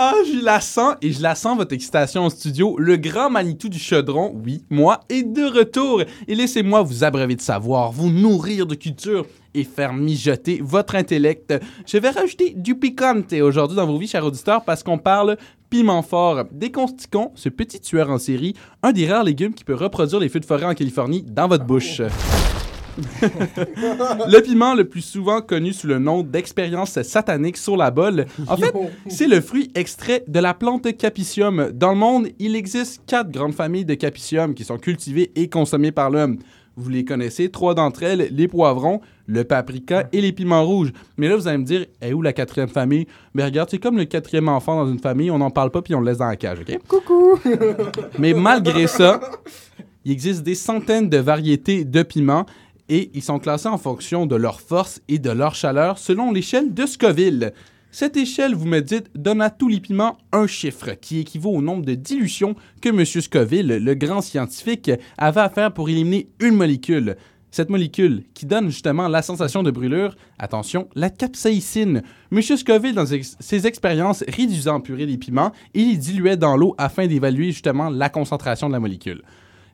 Ah, 0.00 0.14
je 0.24 0.44
la 0.44 0.60
sens 0.60 0.94
et 1.02 1.10
je 1.10 1.20
la 1.20 1.34
sens 1.34 1.56
votre 1.56 1.74
excitation 1.74 2.24
au 2.24 2.30
studio. 2.30 2.76
Le 2.78 2.96
grand 2.96 3.30
Manitou 3.30 3.68
du 3.68 3.80
chaudron, 3.80 4.32
oui, 4.44 4.62
moi, 4.70 5.00
est 5.08 5.24
de 5.24 5.42
retour. 5.42 6.04
Et 6.28 6.36
laissez-moi 6.36 6.82
vous 6.82 7.02
abreuver 7.02 7.34
de 7.34 7.40
savoir, 7.40 7.90
vous 7.90 8.08
nourrir 8.08 8.64
de 8.64 8.76
culture 8.76 9.26
et 9.54 9.64
faire 9.64 9.92
mijoter 9.92 10.60
votre 10.62 10.94
intellect. 10.94 11.52
Je 11.84 11.98
vais 11.98 12.10
rajouter 12.10 12.54
du 12.56 12.76
picante 12.76 13.32
aujourd'hui 13.32 13.76
dans 13.76 13.88
vos 13.88 13.98
vies, 13.98 14.06
chers 14.06 14.24
auditeurs, 14.24 14.62
parce 14.62 14.84
qu'on 14.84 14.98
parle 14.98 15.36
piment 15.68 16.02
fort. 16.02 16.44
Déconstiquons 16.52 17.32
ce 17.34 17.48
petit 17.48 17.80
tueur 17.80 18.08
en 18.08 18.18
série, 18.18 18.54
un 18.84 18.92
des 18.92 19.10
rares 19.10 19.24
légumes 19.24 19.52
qui 19.52 19.64
peut 19.64 19.74
reproduire 19.74 20.20
les 20.20 20.28
feux 20.28 20.38
de 20.38 20.46
forêt 20.46 20.66
en 20.66 20.74
Californie 20.74 21.24
dans 21.24 21.48
votre 21.48 21.64
bouche. 21.64 22.02
le 24.28 24.40
piment 24.40 24.74
le 24.74 24.88
plus 24.88 25.02
souvent 25.02 25.40
connu 25.40 25.72
sous 25.72 25.86
le 25.86 25.98
nom 25.98 26.22
d'expérience 26.22 27.00
satanique 27.02 27.56
sur 27.56 27.76
la 27.76 27.90
bolle. 27.90 28.26
En 28.46 28.56
fait, 28.56 28.74
c'est 29.08 29.28
le 29.28 29.40
fruit 29.40 29.70
extrait 29.74 30.24
de 30.26 30.40
la 30.40 30.54
plante 30.54 30.96
Capicium. 30.96 31.70
Dans 31.72 31.90
le 31.90 31.98
monde, 31.98 32.28
il 32.38 32.56
existe 32.56 33.02
quatre 33.06 33.30
grandes 33.30 33.54
familles 33.54 33.84
de 33.84 33.94
Capicium 33.94 34.54
qui 34.54 34.64
sont 34.64 34.78
cultivées 34.78 35.30
et 35.36 35.48
consommées 35.48 35.92
par 35.92 36.10
l'homme. 36.10 36.38
Vous 36.76 36.90
les 36.90 37.04
connaissez, 37.04 37.50
trois 37.50 37.74
d'entre 37.74 38.04
elles, 38.04 38.28
les 38.30 38.46
poivrons, 38.46 39.00
le 39.26 39.42
paprika 39.42 40.08
et 40.12 40.20
les 40.20 40.32
piments 40.32 40.64
rouges. 40.64 40.92
Mais 41.16 41.28
là, 41.28 41.34
vous 41.34 41.48
allez 41.48 41.58
me 41.58 41.64
dire, 41.64 41.86
est 42.00 42.12
où 42.12 42.22
la 42.22 42.32
quatrième 42.32 42.68
famille? 42.68 43.06
Mais 43.34 43.44
regarde, 43.44 43.68
c'est 43.68 43.78
comme 43.78 43.96
le 43.96 44.04
quatrième 44.04 44.48
enfant 44.48 44.76
dans 44.76 44.88
une 44.88 45.00
famille, 45.00 45.30
on 45.32 45.38
n'en 45.38 45.50
parle 45.50 45.72
pas 45.72 45.82
puis 45.82 45.96
on 45.96 46.00
le 46.00 46.06
laisse 46.06 46.18
dans 46.18 46.28
la 46.28 46.36
cage, 46.36 46.58
OK? 46.60 46.78
Coucou! 46.86 47.40
Mais 48.20 48.32
malgré 48.32 48.86
ça, 48.86 49.20
il 50.04 50.12
existe 50.12 50.44
des 50.44 50.54
centaines 50.54 51.08
de 51.08 51.18
variétés 51.18 51.84
de 51.84 52.02
piments 52.04 52.46
et 52.88 53.10
ils 53.14 53.22
sont 53.22 53.38
classés 53.38 53.68
en 53.68 53.78
fonction 53.78 54.26
de 54.26 54.36
leur 54.36 54.60
force 54.60 55.00
et 55.08 55.18
de 55.18 55.30
leur 55.30 55.54
chaleur 55.54 55.98
selon 55.98 56.32
l'échelle 56.32 56.74
de 56.74 56.86
Scoville. 56.86 57.52
Cette 57.90 58.18
échelle, 58.18 58.54
vous 58.54 58.66
me 58.66 58.80
dites, 58.80 59.10
donne 59.14 59.40
à 59.40 59.50
tous 59.50 59.68
les 59.68 59.80
piments 59.80 60.18
un 60.32 60.46
chiffre 60.46 60.90
qui 60.92 61.20
équivaut 61.20 61.52
au 61.52 61.62
nombre 61.62 61.86
de 61.86 61.94
dilutions 61.94 62.54
que 62.82 62.90
M. 62.90 63.04
Scoville, 63.04 63.78
le 63.82 63.94
grand 63.94 64.20
scientifique, 64.20 64.90
avait 65.16 65.40
à 65.40 65.48
faire 65.48 65.72
pour 65.72 65.88
éliminer 65.88 66.28
une 66.40 66.54
molécule. 66.54 67.16
Cette 67.50 67.70
molécule 67.70 68.24
qui 68.34 68.44
donne 68.44 68.68
justement 68.68 69.08
la 69.08 69.22
sensation 69.22 69.62
de 69.62 69.70
brûlure, 69.70 70.16
attention, 70.38 70.88
la 70.94 71.08
capsaïcine. 71.08 72.02
M. 72.30 72.42
Scoville, 72.42 72.94
dans 72.94 73.06
ses 73.06 73.66
expériences, 73.66 74.22
réduisait 74.28 74.68
en 74.68 74.80
purée 74.80 75.06
les 75.06 75.16
piments 75.16 75.52
et 75.72 75.82
les 75.82 75.96
diluait 75.96 76.36
dans 76.36 76.58
l'eau 76.58 76.74
afin 76.76 77.06
d'évaluer 77.06 77.52
justement 77.52 77.88
la 77.88 78.10
concentration 78.10 78.68
de 78.68 78.74
la 78.74 78.80
molécule. 78.80 79.22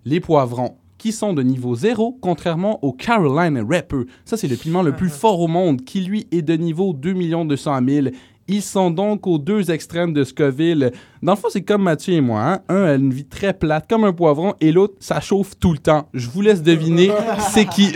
Les 0.05 0.21
poivrons, 0.21 0.77
qui 1.05 1.13
sont 1.13 1.35
de 1.35 1.43
niveau 1.43 1.75
0, 1.75 2.17
contrairement 2.23 2.83
au 2.83 2.95
Caroline 2.95 3.59
Reaper. 3.61 4.05
Ça, 4.25 4.39
c'est 4.39 4.49
le 4.49 4.57
piment 4.57 4.81
le 4.81 4.93
plus 4.93 5.11
fort 5.11 5.39
au 5.39 5.49
monde, 5.49 5.85
qui 5.85 6.01
lui 6.01 6.27
est 6.33 6.41
de 6.41 6.55
niveau 6.55 6.95
2 6.95 7.13
200 7.45 7.81
000. 7.87 8.07
Ils 8.49 8.63
sont 8.63 8.91
donc 8.91 9.27
aux 9.27 9.37
deux 9.37 9.71
extrêmes 9.71 10.15
de 10.15 10.25
Scoville. 10.25 10.93
Dans 11.23 11.33
le 11.33 11.37
fond, 11.39 11.49
c'est 11.51 11.61
comme 11.61 11.83
Mathieu 11.83 12.15
et 12.15 12.23
moi. 12.23 12.41
hein. 12.43 12.61
Un 12.71 12.85
a 12.85 12.95
une 12.95 13.13
vie 13.13 13.27
très 13.27 13.53
plate, 13.53 13.87
comme 13.87 14.05
un 14.05 14.15
poivron, 14.15 14.55
et 14.63 14.73
l'autre, 14.73 14.95
ça 14.99 15.21
chauffe 15.21 15.59
tout 15.61 15.73
le 15.73 15.79
temps. 15.79 16.09
Je 16.15 16.31
vous 16.31 16.41
laisse 16.41 16.63
deviner, 16.63 17.11
c'est 17.53 17.67
qui. 17.67 17.93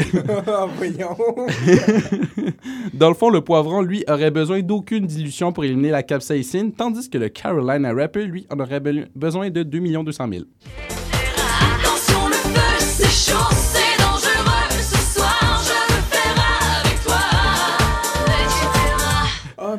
Ah. 0.46 0.66
Dans 2.92 3.08
le 3.08 3.14
fond, 3.14 3.30
le 3.30 3.40
poivron, 3.40 3.80
lui, 3.80 4.04
aurait 4.06 4.30
besoin 4.30 4.60
d'aucune 4.60 5.06
dilution 5.06 5.50
pour 5.52 5.64
éliminer 5.64 5.92
la 5.92 6.02
capsaïcine, 6.02 6.72
tandis 6.72 7.08
que 7.08 7.16
le 7.16 7.30
Carolina 7.30 7.90
Reaper, 7.90 8.26
lui, 8.26 8.46
en 8.50 8.60
aurait 8.60 8.80
be- 8.80 9.06
besoin 9.16 9.48
de 9.48 9.62
2 9.62 9.80
200 10.04 10.26
000. 10.30 10.44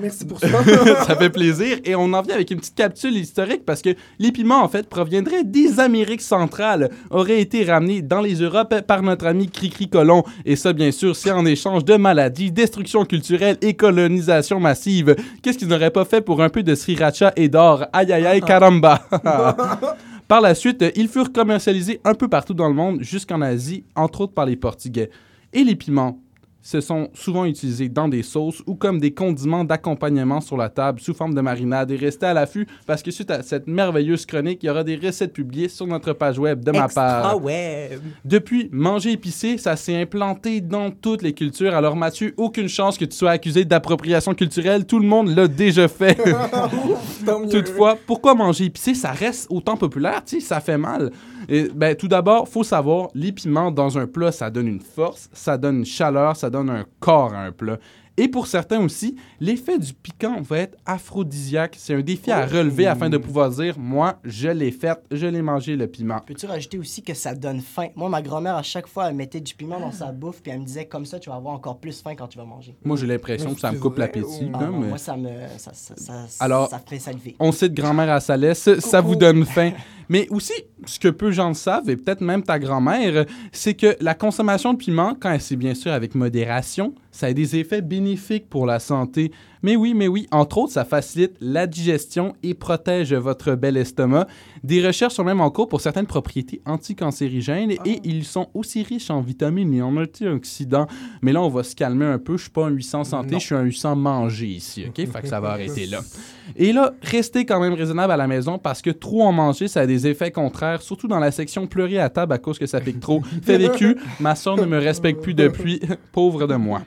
Merci 0.02 0.26
pour 0.26 0.40
ça. 0.40 0.48
ça 1.06 1.16
fait 1.16 1.30
plaisir. 1.30 1.78
Et 1.84 1.96
on 1.96 2.12
en 2.14 2.22
vient 2.22 2.36
avec 2.36 2.52
une 2.52 2.60
petite 2.60 2.76
capsule 2.76 3.16
historique 3.16 3.66
parce 3.66 3.82
que 3.82 3.90
les 4.18 4.32
piments, 4.32 4.64
en 4.64 4.68
fait, 4.68 4.88
proviendraient 4.88 5.44
des 5.44 5.80
Amériques 5.80 6.22
centrales, 6.22 6.90
auraient 7.10 7.42
été 7.42 7.64
ramenés 7.64 8.02
dans 8.02 8.22
les 8.22 8.36
Europes 8.36 8.82
par 8.88 9.02
notre 9.02 9.26
ami 9.26 9.50
Cricri 9.50 9.90
Colon. 9.90 10.24
Et 10.46 10.56
ça, 10.56 10.74
bien 10.74 10.92
sûr, 10.92 11.16
c'est 11.16 11.32
en 11.32 11.46
échange 11.46 11.86
de 11.86 11.96
maladies, 11.96 12.52
destruction 12.52 13.06
culturelle 13.06 13.58
et 13.62 13.74
colonisation 13.74 14.60
massive. 14.60 15.16
Qu'est-ce 15.42 15.58
qu'ils 15.58 15.68
n'auraient 15.68 15.92
pas 15.92 16.06
fait 16.06 16.22
pour 16.22 16.42
un 16.42 16.50
peu 16.50 16.64
de 16.64 16.76
sriracha 16.76 17.34
et 17.36 17.50
d'or? 17.50 17.86
Aïe, 17.94 18.12
aïe, 18.12 18.26
aïe, 18.26 18.42
caramba! 18.42 19.02
Par 20.30 20.42
la 20.42 20.54
suite, 20.54 20.86
ils 20.96 21.08
furent 21.08 21.34
commercialisés 21.34 22.02
un 22.04 22.14
peu 22.14 22.28
partout 22.28 22.54
dans 22.54 22.68
le 22.68 22.76
monde, 22.76 23.02
jusqu'en 23.02 23.42
Asie, 23.42 23.84
entre 23.96 24.22
autres 24.22 24.34
par 24.36 24.46
les 24.46 24.56
Portugais. 24.56 25.10
Et 25.54 25.64
les 25.64 25.76
piments 25.76 26.20
se 26.62 26.82
sont 26.82 27.10
souvent 27.14 27.46
utilisés 27.46 27.90
dans 27.90 28.08
des 28.08 28.24
sauces 28.24 28.62
ou 28.68 28.76
comme 28.76 29.00
des 29.00 29.12
condiments 29.12 29.64
d'accompagnement 29.64 30.42
sur 30.42 30.58
la 30.58 30.70
table 30.70 31.00
sous 31.00 31.14
forme 31.14 31.34
de 31.34 31.42
marinade. 31.42 31.92
Et 31.92 31.96
restez 31.96 32.26
à 32.26 32.34
l'affût 32.34 32.68
parce 32.86 33.02
que 33.02 33.12
suite 33.12 33.32
à 33.32 33.42
cette 33.44 33.68
merveilleuse 33.68 34.26
chronique, 34.26 34.60
il 34.64 34.68
y 34.68 34.70
aura 34.70 34.84
des 34.84 34.98
recettes 34.98 35.34
publiées 35.34 35.70
sur 35.70 35.88
notre 35.88 36.14
page 36.14 36.38
web 36.38 36.64
de 36.64 36.72
ma 36.72 36.88
part. 36.88 37.26
Ah 37.26 37.38
ouais. 37.38 38.00
Depuis, 38.26 38.70
manger 38.72 39.14
épicé, 39.14 39.58
ça 39.58 39.76
s'est 39.76 40.00
implanté 40.00 40.62
dans 40.62 40.92
toutes 40.92 41.22
les 41.22 41.34
cultures. 41.34 41.74
Alors 41.74 41.96
Mathieu, 41.96 42.34
aucune 42.38 42.68
chance 42.68 42.98
que 42.98 43.06
tu 43.06 43.16
sois 43.16 43.32
accusé 43.32 43.64
d'appropriation 43.66 44.34
culturelle. 44.34 44.86
Tout 44.86 45.00
le 45.00 45.08
monde 45.08 45.36
l'a 45.36 45.48
déjà 45.48 45.88
fait. 45.88 46.18
Toutefois, 47.50 47.98
pourquoi 48.06 48.36
manger 48.36 48.66
épicé, 48.66 48.94
ça 48.94 49.12
reste 49.12 49.48
autant 49.50 49.78
populaire, 49.78 50.24
tu 50.26 50.40
sais, 50.40 50.46
ça 50.46 50.60
fait 50.60 50.78
mal. 50.78 51.12
Et, 51.50 51.68
ben, 51.74 51.96
tout 51.96 52.08
d'abord, 52.08 52.48
faut 52.48 52.64
savoir, 52.64 53.10
les 53.16 53.32
piments 53.32 53.72
dans 53.72 53.98
un 53.98 54.06
plat, 54.06 54.32
ça 54.32 54.52
donne 54.52 54.68
une 54.68 54.80
force, 54.80 55.30
ça 55.34 55.58
donne 55.58 55.80
une 55.80 55.86
chaleur, 55.86 56.36
ça 56.36 56.50
donne 56.52 56.70
un 56.70 56.86
corps 57.00 57.34
à 57.34 57.40
un 57.40 57.52
plat. 57.52 57.80
Et 58.22 58.28
pour 58.28 58.48
certains 58.48 58.80
aussi, 58.84 59.16
l'effet 59.40 59.80
du 59.80 59.94
piquant 59.94 60.42
va 60.42 60.60
être 60.60 60.78
aphrodisiaque. 60.86 61.76
C'est 61.78 61.94
un 61.96 62.02
défi 62.02 62.32
à 62.32 62.46
relever 62.46 62.86
afin 62.86 63.10
de 63.10 63.18
pouvoir 63.18 63.50
dire, 63.50 63.80
moi, 63.80 64.20
je 64.24 64.50
l'ai 64.50 64.72
fait, 64.72 65.00
je 65.12 65.26
l'ai 65.26 65.42
mangé 65.42 65.76
le 65.76 65.88
piment. 65.88 66.20
Peux-tu 66.26 66.46
rajouter 66.46 66.78
aussi 66.78 67.02
que 67.02 67.14
ça 67.14 67.34
donne 67.34 67.62
faim? 67.62 67.88
Moi, 67.96 68.10
ma 68.10 68.22
grand-mère, 68.22 68.56
à 68.56 68.64
chaque 68.64 68.88
fois, 68.88 69.08
elle 69.10 69.16
mettait 69.16 69.40
du 69.40 69.54
piment 69.56 69.80
dans 69.80 69.92
sa 69.92 70.12
bouffe, 70.12 70.42
puis 70.42 70.52
elle 70.52 70.60
me 70.60 70.66
disait 70.66 70.86
comme 70.86 71.06
ça, 71.06 71.18
tu 71.20 71.30
vas 71.30 71.38
avoir 71.38 71.54
encore 71.56 71.80
plus 71.80 72.02
faim 72.02 72.14
quand 72.18 72.28
tu 72.28 72.38
vas 72.38 72.46
manger. 72.46 72.76
Moi, 72.84 72.98
j'ai 72.98 73.08
l'impression 73.08 73.54
que 73.54 73.60
ça 73.62 73.72
me 73.72 73.80
coupe 73.80 73.98
l'appétit. 73.98 74.26
ou- 74.46 74.52
Ah 74.54 74.68
mais- 74.72 74.88
Moi, 74.90 74.98
ça 74.98 75.16
me. 75.16 75.30
Ça, 75.58 75.72
ça, 75.74 75.94
ça, 75.96 76.14
Alors- 76.40 76.70
ça 76.70 76.80
fait 76.86 77.00
saliver. 77.00 77.36
On 77.40 77.52
cite 77.54 77.74
grand-mère 77.74 78.10
à 78.12 78.20
Salès, 78.20 78.70
ça 78.80 79.02
vous 79.02 79.16
donne 79.16 79.46
faim. 79.46 79.72
Mais 80.12 80.28
aussi, 80.32 80.54
ce 80.88 80.98
que 80.98 81.08
peu 81.08 81.30
gens 81.32 81.50
le 81.50 81.54
savent, 81.54 81.88
et 81.88 81.96
peut-être 81.96 82.22
même 82.22 82.42
ta 82.42 82.58
grand-mère, 82.58 83.26
c'est 83.52 83.76
que 83.76 83.96
la 84.02 84.16
consommation 84.16 84.74
de 84.74 84.78
piment, 84.80 85.14
quand 85.20 85.38
c'est 85.40 85.56
bien 85.56 85.76
sûr 85.76 85.92
avec 85.92 86.16
modération, 86.16 86.96
ça 87.12 87.28
a 87.28 87.34
des 87.34 87.56
effets 87.56 87.82
bénéfiques 87.82 88.50
pour 88.50 88.66
la 88.66 88.80
santé. 88.80 89.32
Mais 89.62 89.76
oui, 89.76 89.94
mais 89.94 90.08
oui, 90.08 90.28
entre 90.32 90.60
autres, 90.60 90.74
ça 90.74 90.86
facilite 90.86 91.36
la 91.42 91.68
digestion 91.68 92.34
et 92.44 92.54
protège 92.54 93.14
votre 93.14 93.56
bel 93.56 93.78
estomac. 93.78 94.28
Des 94.64 94.86
recherches 94.86 95.14
sont 95.14 95.24
même 95.24 95.42
en 95.42 95.50
cours 95.52 95.68
pour 95.68 95.82
certaines 95.82 96.06
propriétés 96.06 96.62
anticancérigènes 96.66 97.72
et 97.72 98.00
ils 98.04 98.26
sont 98.26 98.50
aussi 98.54 98.84
riches 98.84 99.10
en 99.10 99.22
vitamines 99.22 99.74
et 99.74 99.82
en 99.82 99.96
antioxydants. 99.98 100.88
Mais 101.22 101.34
là, 101.34 101.42
on 101.42 101.50
va 101.50 101.64
se 101.64 101.76
calmer 101.76 102.06
un 102.06 102.20
peu. 102.20 102.38
Je 102.38 102.44
suis 102.44 102.52
pas 102.52 102.66
un 102.66 102.70
800 102.70 103.04
santé, 103.04 103.36
je 103.36 103.46
suis 103.46 103.56
un 103.56 103.64
800 103.64 103.96
manger 103.96 104.48
ici, 104.48 104.86
OK? 104.88 104.96
Fait 104.96 105.22
que 105.22 105.28
ça 105.28 105.40
va 105.40 105.52
arrêter 105.52 105.86
là. 105.86 106.00
Et 106.56 106.74
là, 106.74 106.94
restez 107.04 107.46
quand 107.46 107.60
même 107.60 107.74
raisonnable 107.74 108.12
à 108.12 108.18
la 108.18 108.28
maison 108.28 108.58
parce 108.58 108.82
que 108.82 108.90
trop 108.90 109.24
en 109.24 109.32
manger, 109.32 109.68
ça 109.68 109.82
a 109.82 109.86
des 109.86 110.08
effets 110.08 110.32
contraires, 110.32 110.82
surtout 110.82 111.08
dans 111.08 111.20
la 111.20 111.32
section 111.32 111.68
pleurer 111.68 112.00
à 112.00 112.10
table 112.10 112.34
à 112.34 112.38
cause 112.38 112.58
que 112.58 112.66
ça 112.66 112.82
pique 112.82 113.00
trop. 113.00 113.22
Fait 113.44 113.58
vécu, 113.58 113.98
ma 114.20 114.36
soeur 114.36 114.58
ne 114.58 114.66
me 114.66 114.78
respecte 114.78 115.22
plus 115.22 115.34
depuis. 115.34 115.80
Pauvre 116.12 116.48
de 116.48 116.56
moi. 116.56 116.82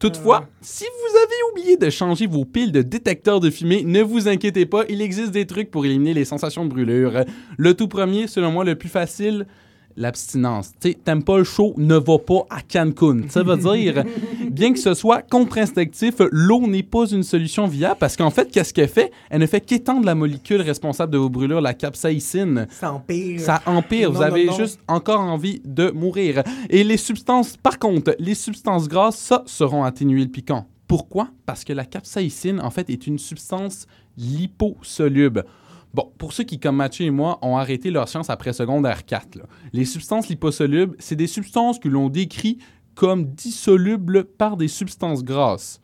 Toutefois, 0.00 0.48
si 0.62 0.84
vous 0.84 1.16
avez 1.18 1.52
oublié 1.52 1.76
de 1.76 1.90
changer 1.90 2.26
vos 2.26 2.46
piles 2.46 2.72
de 2.72 2.80
détecteurs 2.80 3.38
de 3.38 3.50
fumée, 3.50 3.82
ne 3.84 4.00
vous 4.00 4.28
inquiétez 4.28 4.64
pas, 4.64 4.84
il 4.88 5.02
existe 5.02 5.30
des 5.30 5.44
trucs 5.44 5.70
pour 5.70 5.84
éliminer 5.84 6.14
les 6.14 6.24
sensations 6.24 6.64
de 6.64 6.70
brûlure. 6.70 7.24
Le 7.58 7.74
tout 7.74 7.86
premier, 7.86 8.26
selon 8.26 8.50
moi 8.50 8.64
le 8.64 8.76
plus 8.76 8.88
facile, 8.88 9.46
l'abstinence. 9.98 10.72
Tu 10.80 10.94
t'aimes 10.94 11.22
pas 11.22 11.36
le 11.36 11.44
chaud, 11.44 11.74
ne 11.76 11.96
va 11.96 12.18
pas 12.18 12.46
à 12.48 12.62
Cancun. 12.62 13.28
Ça 13.28 13.42
veut 13.42 13.58
dire, 13.58 14.02
bien 14.50 14.72
que 14.72 14.78
ce 14.78 14.94
soit 14.94 15.22
contre-instinctif, 15.22 16.16
l'eau 16.30 16.66
n'est 16.66 16.82
pas 16.82 17.06
une 17.06 17.22
solution 17.22 17.66
viable 17.66 17.96
parce 17.98 18.16
qu'en 18.16 18.30
fait, 18.30 18.50
qu'est-ce 18.50 18.74
qu'elle 18.74 18.88
fait? 18.88 19.12
Elle 19.30 19.40
ne 19.40 19.46
fait 19.46 19.60
qu'étendre 19.60 20.04
la 20.04 20.14
molécule 20.14 20.60
responsable 20.60 21.12
de 21.12 21.18
vos 21.18 21.30
brûlures, 21.30 21.60
la 21.60 21.74
capsaïcine. 21.74 22.66
Ça 22.70 22.92
empire. 22.92 23.40
Ça 23.40 23.62
empire. 23.66 24.10
Non, 24.10 24.16
Vous 24.16 24.22
avez 24.22 24.46
non, 24.46 24.56
juste 24.56 24.80
encore 24.88 25.20
envie 25.20 25.62
de 25.64 25.90
mourir. 25.90 26.42
Et 26.68 26.84
les 26.84 26.96
substances, 26.96 27.56
par 27.56 27.78
contre, 27.78 28.14
les 28.18 28.34
substances 28.34 28.88
grasses, 28.88 29.18
ça, 29.18 29.42
seront 29.46 29.84
atténuer 29.84 30.22
le 30.22 30.30
piquant. 30.30 30.66
Pourquoi? 30.86 31.28
Parce 31.46 31.64
que 31.64 31.72
la 31.72 31.84
capsaïcine, 31.84 32.60
en 32.60 32.70
fait, 32.70 32.90
est 32.90 33.06
une 33.06 33.18
substance 33.18 33.86
liposoluble. 34.16 35.44
Bon, 35.92 36.10
pour 36.18 36.32
ceux 36.32 36.44
qui, 36.44 36.60
comme 36.60 36.76
Mathieu 36.76 37.06
et 37.06 37.10
moi, 37.10 37.38
ont 37.42 37.56
arrêté 37.56 37.90
leur 37.90 38.08
science 38.08 38.30
après 38.30 38.52
secondaire 38.52 39.04
4, 39.04 39.36
là, 39.36 39.44
les 39.72 39.84
substances 39.84 40.28
liposolubles, 40.28 40.94
c'est 41.00 41.16
des 41.16 41.26
substances 41.26 41.80
que 41.80 41.88
l'on 41.88 42.08
décrit 42.08 42.58
comme 43.00 43.24
dissolubles 43.24 44.24
par 44.24 44.58
des 44.58 44.68
substances 44.68 45.24
grasses. 45.24 45.80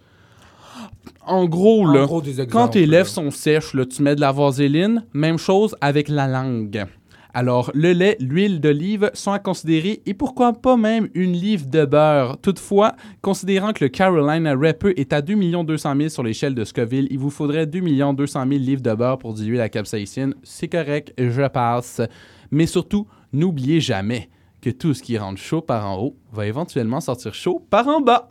En 1.24 1.46
gros, 1.46 1.86
En 1.86 1.92
là, 1.94 2.04
gros, 2.04 2.20
des 2.20 2.42
exemples, 2.42 2.52
quand 2.52 2.68
tes 2.68 2.84
lèvres 2.84 3.08
sont 3.08 3.30
sèches, 3.30 3.72
là, 3.72 3.86
tu 3.86 4.02
mets 4.02 4.14
de 4.14 4.20
la 4.20 4.32
vaseline. 4.32 5.02
Même 5.14 5.38
chose 5.38 5.74
avec 5.80 6.10
la 6.10 6.28
langue. 6.28 6.84
Alors, 7.32 7.70
le 7.72 7.94
lait, 7.94 8.18
l'huile 8.20 8.60
d'olive 8.60 9.10
sont 9.14 9.32
à 9.32 9.38
considérer 9.38 10.02
et 10.04 10.12
pourquoi 10.12 10.52
pas 10.52 10.76
même 10.76 11.08
une 11.14 11.32
livre 11.32 11.64
de 11.64 11.86
beurre. 11.86 12.36
Toutefois, 12.42 12.94
considérant 13.22 13.72
que 13.72 13.84
le 13.84 13.88
Carolina 13.88 14.54
Reaper 14.54 14.92
est 15.00 15.14
à 15.14 15.22
2 15.22 15.64
200 15.64 15.96
000 15.96 16.08
sur 16.10 16.22
l'échelle 16.22 16.54
de 16.54 16.64
Scoville, 16.64 17.08
il 17.10 17.18
vous 17.18 17.30
faudrait 17.30 17.66
2 17.66 17.80
200 18.12 18.44
000 18.46 18.60
livres 18.60 18.82
de 18.82 18.92
beurre 18.92 19.16
pour 19.16 19.32
diluer 19.32 19.56
la 19.56 19.70
capsaïcine. 19.70 20.34
C'est 20.42 20.68
correct, 20.68 21.14
je 21.16 21.48
passe. 21.48 22.02
Mais 22.50 22.66
surtout, 22.66 23.06
n'oubliez 23.32 23.80
jamais 23.80 24.28
que 24.60 24.70
tout 24.70 24.94
ce 24.94 25.02
qui 25.02 25.18
rentre 25.18 25.40
chaud 25.40 25.60
par 25.60 25.86
en 25.86 25.98
haut 25.98 26.16
va 26.32 26.46
éventuellement 26.46 27.00
sortir 27.00 27.34
chaud 27.34 27.64
par 27.70 27.86
en 27.88 28.00
bas. 28.00 28.28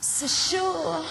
C'est 0.00 0.56
chaud. 0.56 1.02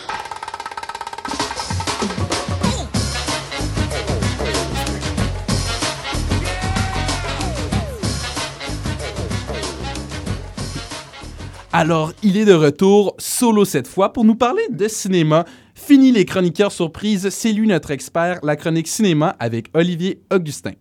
Alors, 11.77 12.13
il 12.23 12.37
est 12.37 12.45
de 12.45 12.53
retour, 12.53 13.15
solo 13.17 13.65
cette 13.65 13.89
fois, 13.89 14.13
pour 14.13 14.23
nous 14.23 14.35
parler 14.35 14.61
de 14.69 14.87
cinéma. 14.87 15.43
Fini 15.73 16.13
les 16.13 16.23
chroniqueurs 16.23 16.71
surprises, 16.71 17.27
c'est 17.31 17.51
lui 17.51 17.67
notre 17.67 17.91
expert, 17.91 18.39
la 18.43 18.55
chronique 18.55 18.87
cinéma 18.87 19.35
avec 19.39 19.67
Olivier 19.73 20.21
Augustin. 20.31 20.71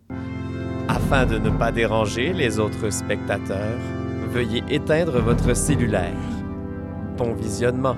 Afin 0.89 1.27
de 1.27 1.39
ne 1.39 1.51
pas 1.51 1.73
déranger 1.73 2.33
les 2.33 2.59
autres 2.59 2.91
spectateurs, 2.91 3.79
veuillez 4.31 4.63
éteindre 4.69 5.21
votre 5.21 5.55
cellulaire. 5.55 6.13
Bon 7.17 7.33
visionnement. 7.35 7.97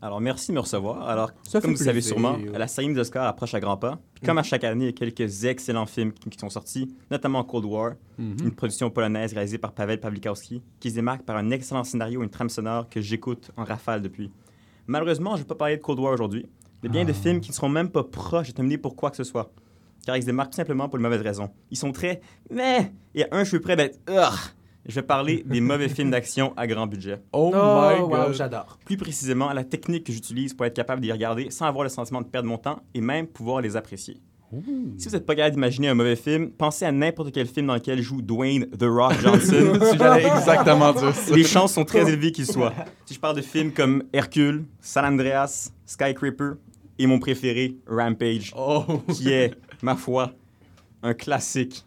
Alors, 0.00 0.20
merci 0.20 0.52
de 0.52 0.54
me 0.54 0.60
recevoir. 0.60 1.08
Alors, 1.08 1.32
Ça 1.42 1.60
comme 1.60 1.72
fait 1.72 1.76
vous 1.76 1.82
savez 1.82 1.92
plaisir. 1.94 2.12
sûrement, 2.14 2.38
la 2.56 2.68
saillie 2.68 2.94
des 2.94 3.00
Oscars 3.00 3.26
approche 3.26 3.52
à 3.54 3.60
grands 3.60 3.76
pas. 3.76 3.98
Puis 4.14 4.24
comme 4.24 4.38
à 4.38 4.44
chaque 4.44 4.62
année, 4.62 4.84
il 4.84 4.86
y 4.86 4.90
a 4.90 4.92
quelques 5.10 5.44
excellents 5.44 5.86
films 5.86 6.12
qui, 6.12 6.30
qui 6.30 6.38
sont 6.38 6.48
sortis, 6.48 6.94
notamment 7.10 7.42
Cold 7.42 7.64
War, 7.64 7.92
une 8.18 8.52
production 8.52 8.90
polonaise 8.90 9.32
réalisée 9.34 9.58
par 9.58 9.72
Pavel 9.72 9.98
Pawlikowski, 9.98 10.62
qui 10.78 10.90
se 10.90 10.94
démarque 10.94 11.22
par 11.22 11.36
un 11.36 11.50
excellent 11.50 11.82
scénario 11.84 12.20
et 12.22 12.24
une 12.24 12.30
trame 12.30 12.48
sonore 12.48 12.88
que 12.88 13.00
j'écoute 13.00 13.50
en 13.56 13.64
rafale 13.64 14.00
depuis. 14.00 14.30
Malheureusement, 14.86 15.30
je 15.32 15.38
ne 15.38 15.42
vais 15.42 15.48
pas 15.48 15.54
parler 15.56 15.76
de 15.76 15.82
Cold 15.82 15.98
War 15.98 16.12
aujourd'hui, 16.12 16.46
mais 16.82 16.88
bien 16.88 17.04
de 17.04 17.12
films 17.12 17.40
qui 17.40 17.50
ne 17.50 17.54
seront 17.54 17.68
même 17.68 17.90
pas 17.90 18.04
proches 18.04 18.48
de 18.48 18.52
terminer 18.52 18.78
pour 18.78 18.96
quoi 18.96 19.10
que 19.10 19.16
ce 19.16 19.24
soit. 19.24 19.50
Car 20.06 20.16
ils 20.16 20.22
se 20.22 20.26
démarquent 20.26 20.50
tout 20.52 20.56
simplement 20.56 20.88
pour 20.88 20.96
une 20.96 21.02
mauvaise 21.02 21.20
raison. 21.22 21.50
Ils 21.70 21.76
sont 21.76 21.92
très 21.92 22.20
«mais» 22.50 22.92
et 23.14 23.24
à 23.24 23.28
un 23.32 23.44
cheveu 23.44 23.60
près 23.60 23.76
d'être 23.76 23.98
«Ugh». 24.08 24.38
Je 24.86 24.94
vais 24.94 25.02
parler 25.02 25.42
des 25.44 25.60
mauvais 25.60 25.88
films 25.90 26.10
d'action 26.10 26.54
à 26.56 26.66
grand 26.66 26.86
budget. 26.86 27.20
Oh, 27.34 27.52
Oh, 27.54 27.56
my 27.56 28.00
wow, 28.00 28.08
god. 28.08 28.32
j'adore. 28.32 28.78
Plus 28.86 28.96
précisément, 28.96 29.52
la 29.52 29.64
technique 29.64 30.04
que 30.04 30.12
j'utilise 30.14 30.54
pour 30.54 30.64
être 30.64 30.74
capable 30.74 31.02
d'y 31.02 31.12
regarder 31.12 31.50
sans 31.50 31.66
avoir 31.66 31.82
le 31.82 31.90
sentiment 31.90 32.22
de 32.22 32.26
perdre 32.26 32.48
mon 32.48 32.56
temps 32.56 32.80
et 32.94 33.02
même 33.02 33.26
pouvoir 33.26 33.60
les 33.60 33.76
apprécier. 33.76 34.18
Si 34.96 35.08
vous 35.08 35.14
n'êtes 35.14 35.26
pas 35.26 35.34
capable 35.34 35.56
d'imaginer 35.56 35.88
un 35.88 35.94
mauvais 35.94 36.16
film, 36.16 36.50
pensez 36.52 36.86
à 36.86 36.92
n'importe 36.92 37.32
quel 37.32 37.46
film 37.46 37.66
dans 37.66 37.74
lequel 37.74 38.00
joue 38.00 38.22
Dwayne 38.22 38.64
The 38.70 38.84
Rock 38.84 39.20
Johnson. 39.20 39.78
J'allais 39.98 40.26
exactement 40.26 40.94
dire 40.94 41.14
ça. 41.14 41.34
Les 41.34 41.44
chances 41.44 41.74
sont 41.74 41.84
très 41.84 42.08
élevées 42.08 42.32
qu'il 42.32 42.46
soit. 42.46 42.72
Si 43.04 43.12
je 43.12 43.20
parle 43.20 43.36
de 43.36 43.42
films 43.42 43.72
comme 43.72 44.04
Hercule, 44.14 44.64
San 44.80 45.04
Andreas, 45.04 45.70
Skycraper 45.84 46.52
et 46.98 47.06
mon 47.06 47.18
préféré, 47.18 47.76
Rampage, 47.86 48.52
Oh. 48.56 48.84
qui 49.12 49.30
est, 49.30 49.54
ma 49.82 49.96
foi, 49.96 50.32
un 51.02 51.14
classique. 51.14 51.84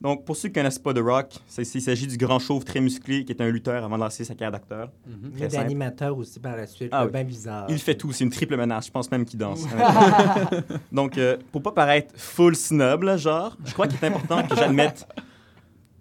Donc, 0.00 0.26
pour 0.26 0.36
ceux 0.36 0.50
qui 0.50 0.58
ne 0.58 0.62
connaissent 0.62 0.78
pas 0.78 0.92
The 0.92 0.98
Rock, 0.98 1.32
il 1.56 1.64
s'agit 1.80 2.06
du 2.06 2.18
grand 2.18 2.38
chauve 2.38 2.64
très 2.64 2.80
musclé 2.80 3.24
qui 3.24 3.32
est 3.32 3.40
un 3.40 3.48
lutteur 3.48 3.82
avant 3.82 3.96
de 3.96 4.02
lancer 4.02 4.24
sa 4.24 4.34
carrière 4.34 4.52
d'acteur. 4.52 4.90
Il 5.08 5.28
y 5.28 5.32
Très 5.36 5.44
a 5.44 5.48
des 5.48 5.54
simple. 5.54 5.64
animateurs 5.64 6.18
aussi 6.18 6.38
par 6.38 6.54
la 6.54 6.66
suite, 6.66 6.90
Ah 6.92 7.06
oui. 7.06 7.12
bien 7.12 7.24
bizarre. 7.24 7.66
Il 7.70 7.78
fait 7.78 7.94
tout, 7.94 8.12
c'est 8.12 8.22
une 8.24 8.30
triple 8.30 8.56
menace. 8.58 8.86
Je 8.86 8.90
pense 8.92 9.10
même 9.10 9.24
qu'il 9.24 9.38
danse. 9.38 9.64
Donc, 10.92 11.16
euh, 11.16 11.38
pour 11.50 11.62
pas 11.62 11.72
paraître 11.72 12.12
full 12.16 12.54
snob, 12.54 13.04
là, 13.04 13.16
genre, 13.16 13.56
je 13.64 13.72
crois 13.72 13.86
qu'il 13.88 13.98
est 14.02 14.06
important 14.06 14.46
que 14.46 14.54
j'admette 14.54 15.06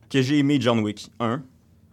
que 0.09 0.21
j'ai 0.21 0.39
aimé 0.39 0.57
John 0.59 0.79
Wick 0.79 1.09
1 1.21 1.41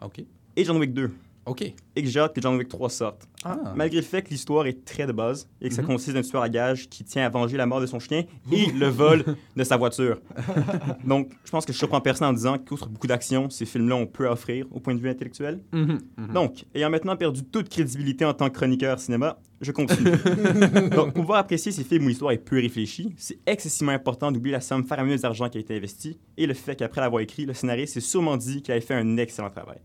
OK. 0.02 0.24
et 0.56 0.64
John 0.64 0.78
Wick 0.78 0.92
2 0.92 1.10
OK. 1.46 1.62
et 1.96 2.02
que 2.02 2.08
j'ai 2.08 2.20
hâte 2.20 2.34
que 2.34 2.40
John 2.40 2.56
Wick 2.56 2.68
3 2.68 2.88
sorte. 2.88 3.28
Ah. 3.44 3.58
Malgré 3.74 3.96
le 3.98 4.06
fait 4.06 4.22
que 4.22 4.30
l'histoire 4.30 4.66
est 4.66 4.84
très 4.84 5.06
de 5.06 5.12
base 5.12 5.48
et 5.60 5.68
que 5.68 5.74
ça 5.74 5.82
Mhm. 5.82 5.88
consiste 5.88 6.14
d'un 6.14 6.22
tueur 6.22 6.42
à 6.42 6.48
gages 6.48 6.88
qui 6.88 7.02
tient 7.04 7.26
à 7.26 7.28
venger 7.28 7.56
la 7.56 7.66
mort 7.66 7.80
de 7.80 7.86
son 7.86 7.98
chien 7.98 8.24
et 8.52 8.66
le 8.70 8.86
vol 8.86 9.24
de 9.56 9.64
sa 9.64 9.76
voiture. 9.76 10.20
Donc, 11.04 11.30
je 11.44 11.50
pense 11.50 11.66
que 11.66 11.72
je 11.72 11.78
surprends 11.78 12.00
personne 12.00 12.28
en 12.28 12.32
disant 12.32 12.58
qu'outre 12.58 12.88
beaucoup 12.88 13.06
d'action, 13.08 13.50
ces 13.50 13.66
films-là 13.66 13.96
ont 13.96 14.06
peu 14.06 14.28
à 14.28 14.32
offrir 14.32 14.66
au 14.70 14.80
point 14.80 14.94
de 14.94 15.00
vue 15.00 15.08
intellectuel. 15.10 15.60
Mhm, 15.72 15.98
mhm. 16.16 16.32
Donc, 16.32 16.64
ayant 16.74 16.90
maintenant 16.90 17.16
perdu 17.16 17.42
toute 17.44 17.68
crédibilité 17.68 18.24
en 18.24 18.34
tant 18.34 18.48
que 18.48 18.54
chroniqueur 18.54 18.98
cinéma, 19.00 19.38
je 19.60 19.72
continue. 19.72 20.10
Donc, 20.90 21.12
pour 21.12 21.22
pouvoir 21.22 21.38
apprécier 21.40 21.72
ces 21.72 21.84
films 21.84 22.04
où 22.04 22.08
l'histoire 22.08 22.32
est 22.32 22.38
peu 22.38 22.56
réfléchie, 22.60 23.12
c'est 23.16 23.38
excessivement 23.46 23.92
important 23.92 24.30
d'oublier 24.32 24.52
la 24.52 24.60
somme 24.60 24.84
faramineuse 24.84 25.20
d'argent 25.22 25.48
qui 25.48 25.58
a 25.58 25.60
été 25.60 25.76
investie 25.76 26.18
et 26.36 26.46
le 26.46 26.54
fait 26.54 26.76
qu'après 26.76 27.00
l'avoir 27.00 27.20
écrit, 27.22 27.44
le 27.46 27.54
scénariste 27.54 27.94
s'est 27.94 28.00
sûrement 28.00 28.36
dit 28.36 28.62
qu'il 28.62 28.72
avait 28.72 28.80
fait 28.80 28.94
un 28.94 29.16
excellent 29.16 29.50
travail. 29.50 29.78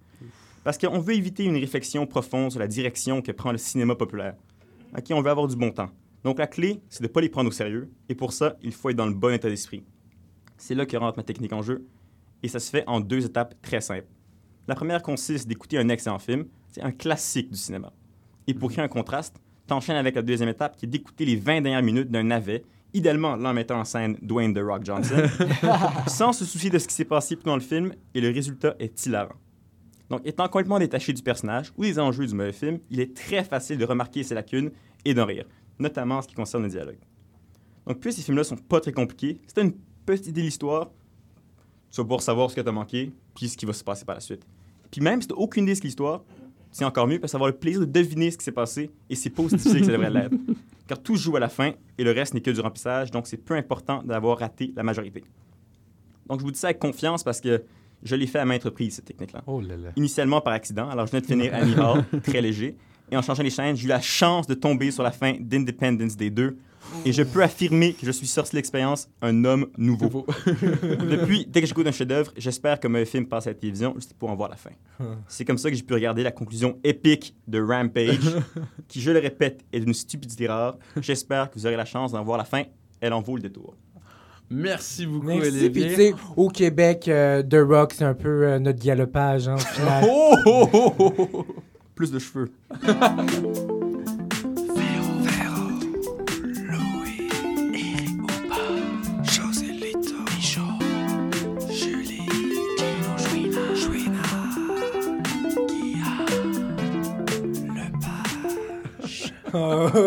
Parce 0.67 0.77
qu'on 0.77 0.99
veut 0.99 1.13
éviter 1.13 1.45
une 1.45 1.55
réflexion 1.55 2.05
profonde 2.05 2.51
sur 2.51 2.59
la 2.59 2.67
direction 2.67 3.21
que 3.21 3.31
prend 3.31 3.53
le 3.53 3.57
cinéma 3.57 3.95
populaire. 3.95 4.35
OK, 4.97 5.05
on 5.11 5.21
veut 5.21 5.29
avoir 5.29 5.47
du 5.47 5.55
bon 5.55 5.71
temps. 5.71 5.89
Donc, 6.25 6.39
la 6.39 6.47
clé, 6.47 6.81
c'est 6.89 7.01
de 7.01 7.07
ne 7.07 7.13
pas 7.13 7.21
les 7.21 7.29
prendre 7.29 7.47
au 7.47 7.53
sérieux, 7.53 7.89
et 8.09 8.15
pour 8.15 8.33
ça, 8.33 8.57
il 8.61 8.73
faut 8.73 8.89
être 8.89 8.97
dans 8.97 9.05
le 9.05 9.13
bon 9.13 9.33
état 9.33 9.47
d'esprit. 9.47 9.85
C'est 10.57 10.75
là 10.75 10.85
que 10.85 10.97
rentre 10.97 11.17
ma 11.19 11.23
technique 11.23 11.53
en 11.53 11.61
jeu, 11.61 11.85
et 12.43 12.49
ça 12.49 12.59
se 12.59 12.69
fait 12.69 12.83
en 12.85 12.99
deux 12.99 13.25
étapes 13.25 13.55
très 13.61 13.79
simples. 13.79 14.09
La 14.67 14.75
première 14.75 15.01
consiste 15.01 15.47
d'écouter 15.47 15.77
un 15.77 15.87
excellent 15.87 16.19
film, 16.19 16.47
c'est 16.67 16.81
un 16.81 16.91
classique 16.91 17.49
du 17.49 17.57
cinéma. 17.57 17.93
Et 18.45 18.53
pour 18.53 18.69
créer 18.69 18.83
un 18.83 18.89
contraste, 18.89 19.37
t'enchaînes 19.67 19.95
avec 19.95 20.15
la 20.15 20.21
deuxième 20.21 20.49
étape 20.49 20.75
qui 20.75 20.85
est 20.85 20.89
d'écouter 20.89 21.23
les 21.23 21.37
20 21.37 21.61
dernières 21.61 21.81
minutes 21.81 22.11
d'un 22.11 22.23
navet, 22.23 22.65
idéalement 22.93 23.37
là 23.37 23.51
en 23.51 23.53
mettant 23.53 23.79
en 23.79 23.85
scène 23.85 24.17
Dwayne 24.21 24.53
The 24.53 24.63
Rock 24.63 24.83
Johnson, 24.83 25.29
sans 26.07 26.33
se 26.33 26.43
soucier 26.43 26.69
de 26.69 26.77
ce 26.77 26.89
qui 26.89 26.93
s'est 26.93 27.05
passé 27.05 27.37
pendant 27.37 27.55
le 27.55 27.61
film, 27.61 27.93
et 28.13 28.19
le 28.19 28.31
résultat 28.31 28.75
est 28.79 29.05
hilarant. 29.05 29.37
Donc, 30.09 30.21
étant 30.25 30.47
complètement 30.47 30.79
détaché 30.79 31.13
du 31.13 31.21
personnage 31.21 31.73
ou 31.77 31.83
des 31.83 31.99
enjeux 31.99 32.25
du 32.25 32.33
mauvais 32.33 32.53
film, 32.53 32.79
il 32.89 32.99
est 32.99 33.15
très 33.15 33.43
facile 33.43 33.77
de 33.77 33.85
remarquer 33.85 34.23
ses 34.23 34.35
lacunes 34.35 34.71
et 35.03 35.13
d'en 35.13 35.25
rire, 35.25 35.45
notamment 35.79 36.17
en 36.17 36.21
ce 36.21 36.27
qui 36.27 36.35
concerne 36.35 36.63
le 36.63 36.69
dialogue. 36.69 36.99
Donc, 37.85 37.99
puis 37.99 38.13
ces 38.13 38.21
films-là 38.21 38.43
sont 38.43 38.57
pas 38.57 38.79
très 38.79 38.91
compliqués, 38.91 39.39
t'as 39.53 39.63
une 39.63 39.73
petite 40.05 40.27
idée 40.27 40.41
de 40.41 40.45
l'histoire, 40.45 40.91
tu 41.89 41.97
vas 41.97 42.03
pouvoir 42.03 42.21
savoir 42.21 42.49
ce 42.49 42.55
que 42.55 42.61
t'as 42.61 42.71
manqué, 42.71 43.11
puis 43.35 43.49
ce 43.49 43.57
qui 43.57 43.65
va 43.65 43.73
se 43.73 43.83
passer 43.83 44.05
par 44.05 44.15
la 44.15 44.21
suite. 44.21 44.45
Puis 44.91 45.01
même 45.01 45.21
si 45.21 45.27
t'as 45.27 45.35
aucune 45.35 45.63
idée 45.63 45.75
de 45.75 45.81
l'histoire, 45.81 46.23
c'est 46.71 46.85
encore 46.85 47.07
mieux 47.07 47.19
parce 47.19 47.31
que 47.31 47.37
avoir 47.37 47.49
le 47.49 47.57
plaisir 47.57 47.79
de 47.81 47.85
deviner 47.85 48.31
ce 48.31 48.37
qui 48.37 48.43
s'est 48.43 48.51
passé 48.51 48.91
et 49.09 49.15
c'est 49.15 49.29
pas 49.29 49.43
aussi 49.43 49.55
difficile 49.55 49.79
que 49.79 49.85
ça 49.85 49.91
devrait 49.93 50.09
l'être. 50.09 50.35
Car 50.87 51.01
tout 51.01 51.15
joue 51.15 51.35
à 51.35 51.39
la 51.39 51.49
fin 51.49 51.71
et 51.97 52.03
le 52.03 52.11
reste 52.11 52.33
n'est 52.33 52.41
que 52.41 52.51
du 52.51 52.59
remplissage, 52.59 53.11
donc 53.11 53.27
c'est 53.27 53.37
peu 53.37 53.55
important 53.55 54.03
d'avoir 54.03 54.37
raté 54.37 54.73
la 54.75 54.83
majorité. 54.83 55.23
Donc 56.27 56.39
je 56.39 56.45
vous 56.45 56.51
dis 56.51 56.59
ça 56.59 56.67
avec 56.67 56.79
confiance 56.79 57.23
parce 57.23 57.41
que 57.41 57.63
je 58.03 58.15
l'ai 58.15 58.27
fait 58.27 58.39
à 58.39 58.45
maintes 58.45 58.63
reprises, 58.63 58.95
cette 58.95 59.05
technique-là. 59.05 59.43
Oh 59.47 59.61
là 59.61 59.75
là. 59.77 59.89
Initialement 59.95 60.41
par 60.41 60.53
accident, 60.53 60.89
alors 60.89 61.05
je 61.07 61.11
venais 61.11 61.21
de 61.21 61.27
finir 61.27 61.53
Annie 61.53 61.75
Hall, 61.75 62.03
très 62.23 62.41
léger, 62.41 62.75
et 63.11 63.17
en 63.17 63.21
changeant 63.21 63.43
les 63.43 63.49
chaînes, 63.49 63.75
j'ai 63.75 63.85
eu 63.85 63.89
la 63.89 64.01
chance 64.01 64.47
de 64.47 64.53
tomber 64.53 64.91
sur 64.91 65.03
la 65.03 65.11
fin 65.11 65.35
d'Independence 65.39 66.17
Day 66.17 66.29
2, 66.29 66.57
et 67.05 67.11
je 67.11 67.23
peux 67.23 67.43
affirmer 67.43 67.93
que 67.93 68.05
je 68.05 68.11
suis 68.11 68.27
sorti 68.27 68.51
de 68.51 68.57
l'expérience 68.57 69.09
un 69.21 69.45
homme 69.45 69.67
nouveau. 69.77 70.25
Depuis, 70.45 71.45
dès 71.45 71.61
que 71.61 71.67
j'écoute 71.67 71.87
un 71.87 71.91
chef-d'œuvre, 71.91 72.31
j'espère 72.37 72.79
que 72.79 72.87
mon 72.87 73.03
film 73.05 73.27
passe 73.27 73.47
à 73.47 73.51
la 73.51 73.55
télévision 73.55 73.93
juste 73.95 74.13
pour 74.13 74.29
en 74.29 74.35
voir 74.35 74.49
la 74.49 74.55
fin. 74.55 74.71
C'est 75.27 75.45
comme 75.45 75.57
ça 75.57 75.69
que 75.69 75.75
j'ai 75.75 75.83
pu 75.83 75.93
regarder 75.93 76.23
la 76.23 76.31
conclusion 76.31 76.79
épique 76.83 77.35
de 77.47 77.61
Rampage, 77.61 78.35
qui, 78.87 79.01
je 79.01 79.11
le 79.11 79.19
répète, 79.19 79.65
est 79.73 79.79
d'une 79.79 79.93
stupidité 79.93 80.47
rare. 80.47 80.77
J'espère 81.01 81.49
que 81.49 81.59
vous 81.59 81.65
aurez 81.65 81.77
la 81.77 81.85
chance 81.85 82.11
d'en 82.11 82.23
voir 82.23 82.37
la 82.37 82.45
fin. 82.45 82.63
Elle 82.99 83.13
en 83.13 83.21
vaut 83.21 83.35
le 83.35 83.41
détour. 83.41 83.75
Merci 84.49 85.05
beaucoup, 85.05 85.27
Merci. 85.27 85.47
Olivier. 85.49 85.69
Puis, 85.69 85.83
tu 85.83 85.95
sais, 85.95 86.15
au 86.35 86.47
Québec, 86.49 87.07
euh, 87.07 87.43
The 87.43 87.57
Rock, 87.67 87.93
c'est 87.97 88.05
un 88.05 88.13
peu 88.13 88.47
euh, 88.47 88.59
notre 88.59 88.83
galopage. 88.83 89.47
Hein, 89.49 89.57
oh, 90.07 90.35
oh, 90.45 90.93
oh, 90.99 91.45
Plus 91.95 92.11
de 92.11 92.19
cheveux. 92.19 92.51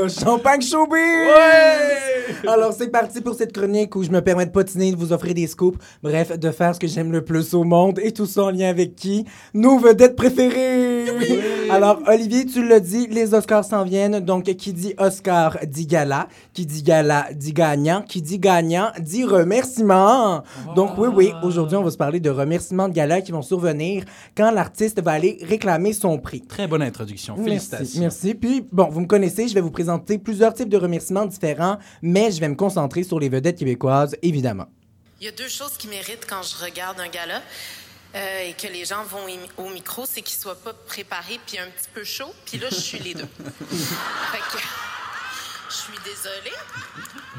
Champagne 0.08 0.60
Showbiz! 0.60 1.00
Ouais! 1.00 1.99
Alors, 2.46 2.72
c'est 2.72 2.88
parti 2.88 3.20
pour 3.20 3.34
cette 3.34 3.52
chronique 3.52 3.94
où 3.96 4.02
je 4.02 4.10
me 4.10 4.20
permets 4.20 4.46
de 4.46 4.50
potiner, 4.50 4.92
de 4.92 4.96
vous 4.96 5.12
offrir 5.12 5.34
des 5.34 5.46
scoops. 5.46 5.78
Bref, 6.02 6.38
de 6.38 6.50
faire 6.50 6.74
ce 6.74 6.80
que 6.80 6.86
j'aime 6.86 7.12
le 7.12 7.24
plus 7.24 7.54
au 7.54 7.64
monde 7.64 7.98
et 8.02 8.12
tout 8.12 8.26
ça 8.26 8.44
en 8.44 8.50
lien 8.50 8.68
avec 8.68 8.94
qui? 8.94 9.24
Nos 9.54 9.78
vedettes 9.78 10.16
préférées! 10.16 10.99
Alors, 11.70 12.00
Olivier, 12.06 12.46
tu 12.46 12.66
l'as 12.66 12.80
dit, 12.80 13.06
les 13.08 13.34
Oscars 13.34 13.64
s'en 13.64 13.84
viennent. 13.84 14.20
Donc, 14.20 14.44
qui 14.44 14.72
dit 14.72 14.94
Oscar 14.98 15.58
dit 15.64 15.86
gala. 15.86 16.28
Qui 16.52 16.66
dit 16.66 16.82
gala 16.82 17.28
dit 17.32 17.52
gagnant. 17.52 18.02
Qui 18.02 18.22
dit 18.22 18.38
gagnant 18.38 18.90
dit 18.98 19.24
remerciement. 19.24 20.42
Donc, 20.74 20.98
oui, 20.98 21.08
oui, 21.12 21.32
aujourd'hui, 21.42 21.76
on 21.76 21.82
va 21.82 21.90
se 21.90 21.96
parler 21.96 22.20
de 22.20 22.30
remerciements 22.30 22.88
de 22.88 22.94
gala 22.94 23.20
qui 23.20 23.32
vont 23.32 23.42
survenir 23.42 24.04
quand 24.36 24.50
l'artiste 24.50 25.00
va 25.02 25.12
aller 25.12 25.38
réclamer 25.42 25.92
son 25.92 26.18
prix. 26.18 26.42
Très 26.42 26.66
bonne 26.66 26.82
introduction. 26.82 27.34
Merci, 27.36 27.50
Félicitations. 27.50 28.00
merci. 28.00 28.34
Puis, 28.34 28.66
bon, 28.72 28.88
vous 28.90 29.00
me 29.00 29.06
connaissez, 29.06 29.48
je 29.48 29.54
vais 29.54 29.60
vous 29.60 29.70
présenter 29.70 30.18
plusieurs 30.18 30.54
types 30.54 30.68
de 30.68 30.76
remerciements 30.76 31.26
différents, 31.26 31.78
mais 32.02 32.30
je 32.30 32.40
vais 32.40 32.48
me 32.48 32.54
concentrer 32.56 33.02
sur 33.02 33.20
les 33.20 33.28
vedettes 33.28 33.58
québécoises, 33.58 34.16
évidemment. 34.22 34.66
Il 35.20 35.26
y 35.26 35.28
a 35.28 35.32
deux 35.32 35.48
choses 35.48 35.76
qui 35.76 35.86
méritent 35.88 36.26
quand 36.28 36.42
je 36.42 36.64
regarde 36.64 36.98
un 36.98 37.08
gala 37.08 37.42
euh, 38.14 38.48
et 38.48 38.52
que 38.54 38.66
les 38.72 38.84
gens 38.84 39.04
vont 39.04 39.24
au 39.56 39.68
micro, 39.70 40.04
c'est 40.06 40.22
qu'ils 40.22 40.38
soient 40.38 40.56
pas 40.56 40.72
préparés 40.86 41.38
puis 41.46 41.58
un 41.58 41.66
petit 41.66 41.88
peu 41.94 42.04
chauds. 42.04 42.34
Puis 42.44 42.58
là, 42.58 42.66
je 42.70 42.76
suis 42.76 42.98
les 42.98 43.14
deux. 43.14 43.28
fait 43.70 44.38
que 44.52 44.62
je 45.70 45.74
suis 45.74 45.98
désolée. 46.04 46.56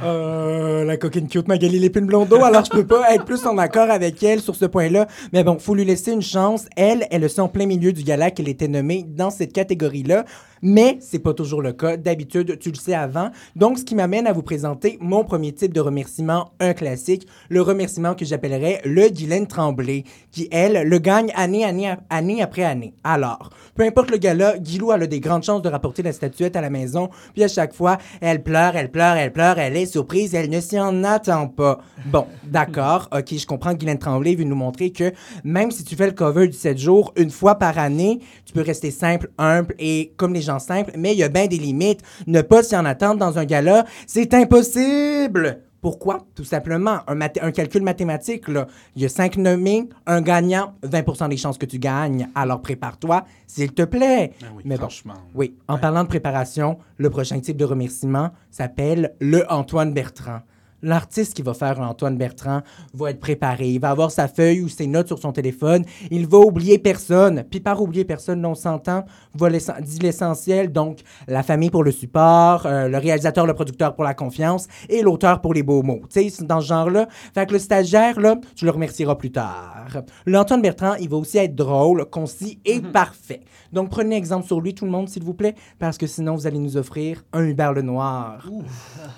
Euh, 0.03 0.85
la 0.85 0.95
coquine 0.95 1.27
cute 1.27 1.49
Magali 1.49 1.77
Lépine 1.77 2.05
Blondeau, 2.05 2.43
alors 2.43 2.63
je 2.63 2.69
peux 2.69 2.87
pas 2.87 3.13
être 3.13 3.25
plus 3.25 3.45
en 3.45 3.57
accord 3.57 3.89
avec 3.89 4.23
elle 4.23 4.41
sur 4.41 4.55
ce 4.55 4.65
point-là. 4.65 5.07
Mais 5.33 5.43
bon, 5.43 5.59
faut 5.59 5.75
lui 5.75 5.83
laisser 5.83 6.11
une 6.13 6.21
chance. 6.21 6.65
Elle, 6.77 7.05
elle 7.11 7.21
le 7.21 7.27
sait 7.27 7.41
en 7.41 7.49
plein 7.49 7.65
milieu 7.65 7.91
du 7.91 8.03
gala 8.03 8.31
qu'elle 8.31 8.47
était 8.47 8.69
nommée 8.69 9.03
dans 9.05 9.29
cette 9.29 9.51
catégorie-là. 9.51 10.25
Mais 10.61 10.97
c'est 11.01 11.19
pas 11.19 11.33
toujours 11.33 11.61
le 11.61 11.73
cas. 11.73 11.97
D'habitude, 11.97 12.59
tu 12.59 12.69
le 12.69 12.75
sais 12.75 12.93
avant. 12.93 13.31
Donc, 13.55 13.79
ce 13.79 13.83
qui 13.83 13.95
m'amène 13.95 14.27
à 14.27 14.33
vous 14.33 14.43
présenter 14.43 14.97
mon 15.01 15.23
premier 15.23 15.53
type 15.53 15.73
de 15.73 15.79
remerciement, 15.79 16.51
un 16.59 16.73
classique, 16.73 17.27
le 17.49 17.61
remerciement 17.61 18.13
que 18.15 18.25
j'appellerais 18.25 18.81
le 18.85 19.09
Guylaine 19.09 19.47
Tremblay, 19.47 20.03
qui, 20.31 20.47
elle, 20.51 20.87
le 20.87 20.99
gagne 20.99 21.31
année, 21.35 21.65
année, 21.65 22.41
après 22.41 22.63
année. 22.63 22.93
Alors, 23.03 23.49
peu 23.75 23.83
importe 23.83 24.11
le 24.11 24.17
gala, 24.17 24.57
Guilou 24.57 24.91
a 24.91 24.97
des 25.07 25.19
grandes 25.19 25.43
chances 25.43 25.61
de 25.61 25.69
rapporter 25.69 26.03
la 26.03 26.13
statuette 26.13 26.55
à 26.55 26.61
la 26.61 26.69
maison, 26.69 27.09
puis 27.33 27.43
à 27.43 27.47
chaque 27.47 27.73
fois, 27.73 27.97
elle 28.21 28.43
pleure, 28.43 28.75
elle 28.75 28.91
pleure, 28.91 29.15
elle 29.15 29.33
pleure, 29.33 29.57
elle 29.57 29.75
est 29.75 29.85
surprise, 29.85 30.35
elle 30.35 30.49
ne 30.49 30.59
s'y 30.59 30.79
en 30.79 31.03
attend 31.03 31.47
pas. 31.47 31.79
Bon, 32.05 32.27
d'accord, 32.43 33.09
ok, 33.11 33.35
je 33.35 33.45
comprends 33.45 33.73
que 33.73 33.79
Guylaine 33.79 33.97
Tremblay 33.97 34.35
veut 34.35 34.43
nous 34.43 34.55
montrer 34.55 34.91
que 34.91 35.11
même 35.43 35.71
si 35.71 35.83
tu 35.83 35.95
fais 35.95 36.05
le 36.07 36.13
cover 36.13 36.47
du 36.47 36.57
7 36.57 36.77
jours 36.77 37.13
une 37.15 37.31
fois 37.31 37.55
par 37.55 37.77
année, 37.77 38.19
tu 38.45 38.53
peux 38.53 38.61
rester 38.61 38.91
simple, 38.91 39.29
humble 39.37 39.75
et 39.79 40.13
comme 40.17 40.33
les 40.33 40.41
gens 40.41 40.50
simples, 40.59 40.93
mais 40.97 41.13
il 41.13 41.19
y 41.19 41.23
a 41.23 41.29
bien 41.29 41.47
des 41.47 41.57
limites. 41.57 42.01
Ne 42.27 42.41
pas 42.41 42.63
s'y 42.63 42.75
en 42.75 42.85
attendre 42.85 43.19
dans 43.19 43.37
un 43.37 43.45
gala, 43.45 43.85
c'est 44.07 44.33
impossible! 44.33 45.61
Pourquoi? 45.81 46.19
Tout 46.35 46.43
simplement, 46.43 46.99
un, 47.07 47.51
calcul 47.51 47.81
mathématique, 47.81 48.47
là. 48.47 48.67
Il 48.95 49.01
y 49.01 49.05
a 49.05 49.09
cinq 49.09 49.35
nommés, 49.37 49.89
un 50.05 50.21
gagnant, 50.21 50.75
20% 50.83 51.29
des 51.29 51.37
chances 51.37 51.57
que 51.57 51.65
tu 51.65 51.79
gagnes. 51.79 52.29
Alors 52.35 52.61
prépare-toi, 52.61 53.25
s'il 53.47 53.73
te 53.73 53.81
plaît. 53.81 54.33
Ah 54.43 54.45
oui, 54.55 54.61
Mais 54.63 54.77
bon, 54.77 54.87
oui, 55.33 55.55
en 55.67 55.79
parlant 55.79 56.03
de 56.03 56.07
préparation, 56.07 56.77
le 56.97 57.09
prochain 57.09 57.39
type 57.39 57.57
de 57.57 57.65
remerciement 57.65 58.29
s'appelle 58.51 59.15
le 59.19 59.51
Antoine 59.51 59.91
Bertrand. 59.91 60.41
L'artiste 60.83 61.33
qui 61.33 61.41
va 61.41 61.53
faire 61.53 61.79
Antoine 61.79 62.17
Bertrand 62.17 62.61
va 62.93 63.11
être 63.11 63.19
préparé. 63.19 63.69
Il 63.69 63.79
va 63.79 63.91
avoir 63.91 64.11
sa 64.11 64.27
feuille 64.27 64.61
ou 64.61 64.69
ses 64.69 64.87
notes 64.87 65.07
sur 65.07 65.19
son 65.19 65.31
téléphone. 65.31 65.83
Il 66.09 66.27
va 66.27 66.39
oublier 66.39 66.79
personne. 66.79 67.43
Puis 67.49 67.59
par 67.59 67.81
oublier 67.81 68.05
personne, 68.05 68.45
on 68.45 68.55
s'entend, 68.55 69.05
va 69.35 69.49
dit 69.49 69.99
l'essentiel. 69.99 70.71
Donc, 70.71 70.99
la 71.27 71.43
famille 71.43 71.69
pour 71.69 71.83
le 71.83 71.91
support, 71.91 72.65
euh, 72.65 72.87
le 72.87 72.97
réalisateur, 72.97 73.45
le 73.45 73.53
producteur 73.53 73.95
pour 73.95 74.03
la 74.03 74.13
confiance 74.13 74.67
et 74.89 75.01
l'auteur 75.01 75.41
pour 75.41 75.53
les 75.53 75.63
beaux 75.63 75.83
mots. 75.83 76.01
Tu 76.09 76.21
sais, 76.21 76.29
c'est 76.29 76.47
dans 76.47 76.61
ce 76.61 76.67
genre-là. 76.67 77.07
Fait 77.33 77.45
que 77.45 77.53
le 77.53 77.59
stagiaire, 77.59 78.19
là, 78.19 78.35
tu 78.55 78.65
le 78.65 78.71
remercieras 78.71 79.15
plus 79.15 79.31
tard. 79.31 80.03
L'Antoine 80.25 80.61
Bertrand, 80.61 80.95
il 80.95 81.09
va 81.09 81.17
aussi 81.17 81.37
être 81.37 81.55
drôle, 81.55 82.05
concis 82.05 82.59
et 82.65 82.79
parfait. 82.79 83.41
Donc, 83.73 83.89
prenez 83.89 84.15
exemple 84.15 84.45
sur 84.45 84.61
lui, 84.61 84.73
tout 84.73 84.85
le 84.85 84.91
monde, 84.91 85.09
s'il 85.09 85.23
vous 85.23 85.33
plaît, 85.33 85.55
parce 85.79 85.97
que 85.97 86.07
sinon, 86.07 86.35
vous 86.35 86.47
allez 86.47 86.59
nous 86.59 86.77
offrir 86.77 87.23
un 87.33 87.43
Hubert 87.43 87.73
Lenoir. 87.73 88.47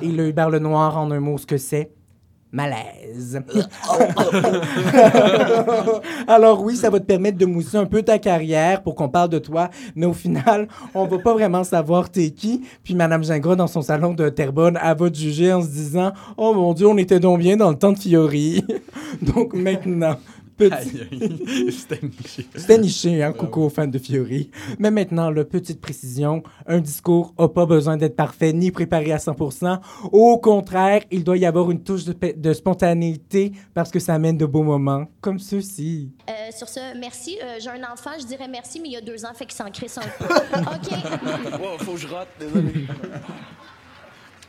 Et 0.02 0.08
le 0.08 0.28
Hubert 0.28 0.50
Lenoir, 0.50 0.98
en 0.98 1.12
un 1.12 1.20
mot, 1.20 1.38
ce 1.38 1.46
que 1.46 1.58
c'est? 1.58 1.92
Malaise. 2.54 3.42
Alors 6.28 6.62
oui, 6.62 6.76
ça 6.76 6.92
va 6.92 7.00
te 7.00 7.06
permettre 7.06 7.40
de 7.40 7.48
mousser 7.48 7.78
un 7.78 7.88
peu 7.88 8.04
ta 8.04 8.20
carrière 8.20 8.84
pour 8.84 8.94
qu'on 8.94 9.10
parle 9.10 9.30
de 9.30 9.40
toi, 9.40 9.72
mais 9.96 10.06
au 10.06 10.14
final, 10.14 10.68
on 10.94 11.08
va 11.08 11.18
pas 11.18 11.34
vraiment 11.34 11.64
savoir 11.64 12.12
t'es 12.12 12.30
qui. 12.30 12.62
Puis 12.84 12.94
Madame 12.94 13.24
Gingras, 13.24 13.56
dans 13.56 13.66
son 13.66 13.82
salon 13.82 14.14
de 14.14 14.30
Terrebonne, 14.30 14.78
elle 14.84 14.96
va 14.96 15.10
te 15.10 15.18
juger 15.18 15.52
en 15.52 15.64
se 15.64 15.68
disant 15.68 16.14
«Oh 16.38 16.54
mon 16.54 16.76
Dieu, 16.76 16.86
on 16.86 16.98
était 16.98 17.20
donc 17.20 17.40
bien 17.40 17.58
dans 17.58 17.72
le 17.72 17.76
temps 17.76 17.92
de 17.92 17.98
Fiori.» 17.98 18.64
Donc 19.24 19.56
maintenant, 19.56 20.18
petit... 20.70 21.72
C'était 22.56 22.78
niché, 22.78 23.24
hein, 23.24 23.34
coucou 23.34 23.62
aux 23.64 23.70
fans 23.70 23.88
de 23.88 23.98
Fiori. 23.98 24.50
Mais 24.80 24.92
maintenant, 24.92 25.30
là, 25.30 25.44
petite 25.46 25.82
précision, 25.82 26.44
un 26.66 26.80
discours 26.80 27.34
n'a 27.38 27.48
pas 27.48 27.66
besoin 27.66 27.98
d'être 27.98 28.16
parfait 28.16 28.54
ni 28.54 28.72
préparé 28.72 29.12
à 29.12 29.18
100%. 29.18 29.80
Au 30.12 30.38
contraire, 30.38 31.02
il 31.12 31.24
doit 31.24 31.38
y 31.38 31.46
avoir 31.46 31.72
une 31.72 31.84
touche 31.84 32.06
de, 32.06 32.54
spontanéité 32.54 33.52
parce 33.74 33.92
que 33.92 34.00
ça 34.00 34.14
amène 34.14 34.38
de 34.38 34.46
beaux 34.46 34.64
moments, 34.64 35.06
comme 35.22 35.40
ceux-ci. 35.40 36.12
Euh, 36.30 36.34
sur 36.56 36.70
ce, 36.70 36.98
merci. 36.98 37.38
Euh, 37.44 37.58
J'ai 37.60 37.70
un 37.70 37.84
enfant, 37.92 38.12
je 38.20 38.26
dirais 38.26 38.48
merci, 38.48 38.80
mais 38.80 38.90
il 38.90 38.94
y 38.94 38.98
a 38.98 39.02
deux 39.02 39.26
ans, 39.26 39.34
fait 39.34 39.46
qu'il 39.46 39.56
s'en 39.56 39.70
crisse 39.72 39.98
un 39.98 40.02
peu. 40.20 40.26
OK. 40.60 41.60
Wow, 41.60 41.78
faut 41.80 41.94
que 41.94 41.98
je 41.98 42.08
rate, 42.08 42.30
désolé. 42.40 42.88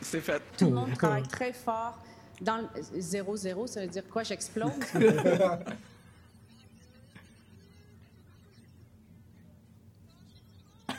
C'est 0.00 0.20
fait. 0.20 0.42
Tout 0.58 0.66
le 0.66 0.72
monde 0.72 0.92
travaille 0.94 1.22
très 1.22 1.52
fort. 1.52 1.98
Dans 2.40 2.58
le 2.58 3.00
0-0, 3.00 3.66
ça 3.66 3.80
veut 3.80 3.86
dire 3.86 4.02
quoi? 4.10 4.22
J'explose? 4.22 4.70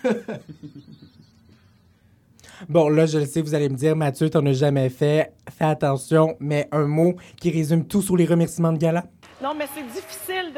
Bon, 2.69 2.89
là, 2.89 3.05
je 3.05 3.17
le 3.19 3.25
sais, 3.25 3.41
vous 3.41 3.53
allez 3.53 3.69
me 3.69 3.75
dire, 3.75 3.95
Mathieu, 3.95 4.29
t'en 4.29 4.45
as 4.45 4.53
jamais 4.53 4.89
fait. 4.89 5.33
Fais 5.49 5.65
attention, 5.65 6.37
mais 6.39 6.67
un 6.71 6.87
mot 6.87 7.15
qui 7.39 7.51
résume 7.51 7.85
tout 7.85 8.01
sur 8.01 8.15
les 8.15 8.25
remerciements 8.25 8.71
de 8.71 8.77
gala. 8.77 9.03
Non, 9.43 9.53
mais 9.53 9.67
c'est 9.75 9.83
difficile 9.83 10.53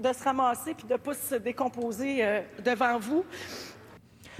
de, 0.00 0.12
se 0.12 0.24
ramasser 0.24 0.74
puis 0.74 0.86
de 0.86 0.92
ne 0.92 0.98
pas 0.98 1.14
se 1.14 1.34
décomposer 1.36 2.24
euh, 2.24 2.40
devant 2.64 2.98
vous. 2.98 3.24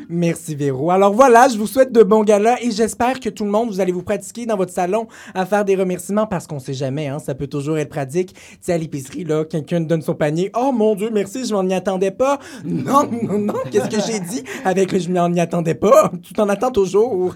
Merci 0.08 0.54
Véro. 0.54 0.90
Alors 0.90 1.12
voilà, 1.12 1.48
je 1.48 1.58
vous 1.58 1.66
souhaite 1.66 1.92
de 1.92 2.02
bons 2.02 2.24
galas 2.24 2.56
et 2.62 2.70
j'espère 2.70 3.20
que 3.20 3.28
tout 3.28 3.44
le 3.44 3.50
monde, 3.50 3.68
vous 3.68 3.80
allez 3.80 3.92
vous 3.92 4.02
pratiquer 4.02 4.46
dans 4.46 4.56
votre 4.56 4.72
salon 4.72 5.06
à 5.34 5.46
faire 5.46 5.64
des 5.64 5.76
remerciements 5.76 6.26
parce 6.26 6.46
qu'on 6.46 6.58
sait 6.58 6.74
jamais, 6.74 7.08
hein, 7.08 7.18
ça 7.18 7.34
peut 7.34 7.46
toujours 7.46 7.78
être 7.78 7.88
pratique. 7.88 8.34
Tu 8.34 8.58
sais, 8.60 8.72
à 8.72 8.78
l'épicerie, 8.78 9.24
là, 9.24 9.44
quelqu'un 9.44 9.80
donne 9.80 10.02
son 10.02 10.14
panier. 10.14 10.50
Oh 10.56 10.72
mon 10.72 10.94
Dieu, 10.94 11.10
merci, 11.12 11.44
je 11.44 11.52
m'en 11.54 11.66
y 11.68 11.74
attendais 11.74 12.10
pas. 12.10 12.38
Non, 12.64 13.08
non, 13.22 13.38
non, 13.38 13.54
qu'est-ce 13.70 13.88
que 13.88 14.02
j'ai 14.06 14.20
dit 14.20 14.42
avec 14.64 14.92
le 14.92 14.98
je 14.98 15.10
m'en 15.10 15.32
y 15.32 15.40
attendais 15.40 15.74
pas? 15.74 16.12
Tu 16.22 16.32
t'en 16.32 16.48
attends 16.48 16.70
toujours. 16.70 17.34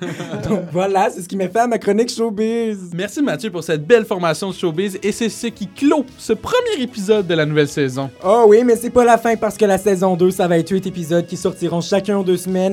Donc 0.49 0.63
voilà, 0.73 1.11
c'est 1.11 1.23
ce 1.23 1.29
qui 1.29 1.37
m'a 1.37 1.49
fait 1.49 1.61
à 1.61 1.67
ma 1.67 1.79
chronique 1.79 2.11
showbiz. 2.11 2.91
Merci 2.95 3.23
Mathieu 3.23 3.51
pour 3.51 3.65
cette 3.65 3.87
belle 3.87 4.05
formation 4.05 4.51
de 4.51 4.55
showbiz 4.55 4.99
et 5.03 5.13
c'est 5.13 5.29
ce 5.29 5.49
qui 5.49 5.69
clôt 5.69 6.05
ce 6.19 6.33
premier 6.33 6.81
épisode 6.81 7.27
de 7.27 7.35
la 7.35 7.45
nouvelle 7.45 7.69
saison. 7.69 8.11
Oh 8.25 8.45
oui, 8.49 8.63
mais 8.65 8.77
c'est 8.77 8.91
pas 8.91 9.05
la 9.05 9.19
fin 9.19 9.37
parce 9.37 9.57
que 9.57 9.65
la 9.65 9.79
saison 9.79 10.17
2, 10.17 10.31
ça 10.31 10.49
va 10.49 10.59
être 10.59 10.71
8 10.71 10.87
épisodes 10.87 11.27
qui 11.27 11.37
sortiront 11.37 11.81
chacun 11.81 12.19
en 12.19 12.23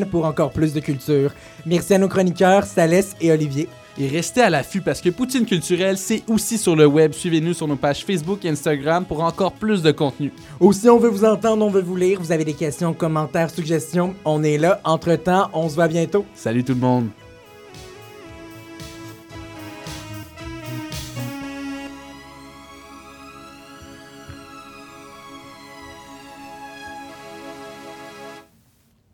pour 0.10 0.26
encore 0.26 0.52
plus 0.52 0.74
de 0.74 0.80
culture. 0.80 1.32
Merci 1.66 1.94
à 1.94 1.98
nos 1.98 2.08
chroniqueurs, 2.08 2.66
Salès 2.66 3.16
et 3.22 3.32
Olivier. 3.32 3.68
Et 3.98 4.08
restez 4.08 4.42
à 4.42 4.50
l'affût 4.50 4.82
parce 4.82 5.02
que 5.02 5.10
Poutine 5.10 5.46
Culturelle, 5.46 5.98
c'est 5.98 6.24
aussi 6.28 6.58
sur 6.58 6.76
le 6.76 6.88
web. 6.88 7.14
Suivez-nous 7.14 7.54
sur 7.54 7.68
nos 7.68 7.76
pages 7.76 8.04
Facebook 8.04 8.44
et 8.44 8.50
Instagram 8.50 9.06
pour 9.06 9.22
encore 9.22 9.54
plus 9.54 9.84
de 9.84 9.92
contenu. 9.92 10.32
Aussi, 10.60 10.90
on 10.90 10.98
veut 10.98 11.10
vous 11.10 11.26
entendre, 11.26 11.64
on 11.64 11.70
veut 11.70 11.82
vous 11.82 11.96
lire. 11.96 12.20
Vous 12.20 12.32
avez 12.32 12.46
des 12.46 12.56
questions, 12.56 12.94
commentaires, 12.94 13.52
suggestions, 13.52 14.16
on 14.26 14.44
est 14.44 14.58
là. 14.58 14.82
Entre-temps, 14.84 15.50
on 15.54 15.70
se 15.70 15.76
voit 15.76 15.88
bientôt. 15.88 16.26
Salut 16.34 16.64
tout 16.64 16.74
le 16.74 16.80
monde! 16.80 17.23